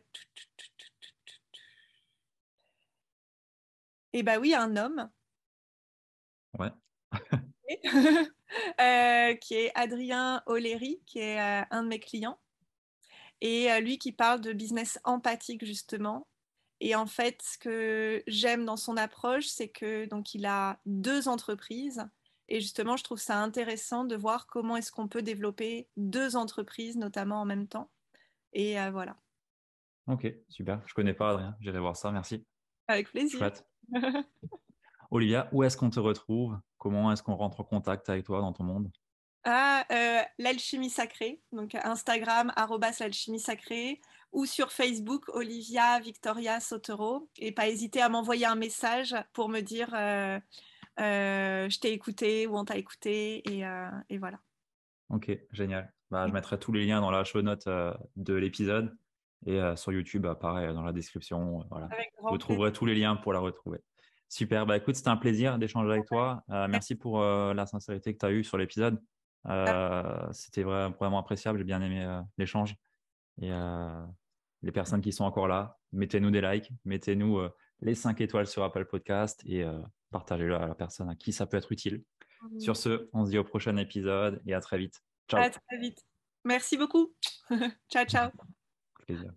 [4.14, 5.10] eh ben oui, un homme.
[6.58, 6.72] Ouais.
[8.80, 12.40] Euh, qui est Adrien O'Leary, qui est euh, un de mes clients.
[13.42, 16.28] Et lui qui parle de business empathique, justement.
[16.80, 21.28] Et en fait, ce que j'aime dans son approche, c'est que donc il a deux
[21.28, 22.06] entreprises.
[22.48, 26.98] Et justement, je trouve ça intéressant de voir comment est-ce qu'on peut développer deux entreprises,
[26.98, 27.90] notamment en même temps.
[28.54, 29.18] Et euh, voilà.
[30.08, 30.82] Ok, super.
[30.86, 31.56] Je connais pas Adrien.
[31.60, 32.12] J'irai voir ça.
[32.12, 32.46] Merci.
[32.88, 33.52] Avec plaisir.
[35.12, 36.60] Olivia, où est-ce qu'on te retrouve?
[36.78, 38.92] Comment est-ce qu'on rentre en contact avec toi dans ton monde?
[39.44, 42.52] Ah, euh, l'alchimie sacrée, donc Instagram,
[43.00, 47.30] l'alchimie sacrée, ou sur Facebook, Olivia Victoria Sotero.
[47.38, 50.40] Et pas hésiter à m'envoyer un message pour me dire euh,
[50.98, 53.44] je t'ai écouté ou on t'a écouté.
[53.52, 53.64] Et,
[54.10, 54.40] et voilà.
[55.10, 55.94] Ok, génial.
[56.12, 58.96] Bah, je mettrai tous les liens dans la show note euh, de l'épisode
[59.46, 61.62] et euh, sur YouTube, bah, pareil, dans la description.
[61.62, 61.90] Euh, voilà.
[62.22, 63.80] Vous trouverez tous les liens pour la retrouver.
[64.30, 64.66] Super.
[64.66, 66.44] Bah, écoute, c'était un plaisir d'échanger avec toi.
[66.48, 69.00] merci pour la sincérité que tu as eue sur l'épisode.
[70.32, 71.60] c'était vraiment appréciable.
[71.60, 72.76] J'ai bien aimé l'échange.
[73.42, 73.52] Et
[74.64, 77.40] les personnes qui sont encore là, mettez-nous des likes, mettez-nous
[77.82, 79.64] les 5 étoiles sur Apple Podcast et
[80.12, 82.04] partagez-le à la personne à qui ça peut être utile.
[82.42, 82.60] Mmh.
[82.60, 85.02] Sur ce, on se dit au prochain épisode et à très vite.
[85.30, 85.42] Ciao.
[85.42, 86.06] À très vite.
[86.44, 87.14] Merci beaucoup.
[87.90, 88.30] ciao, ciao.
[89.06, 89.34] Plaisir.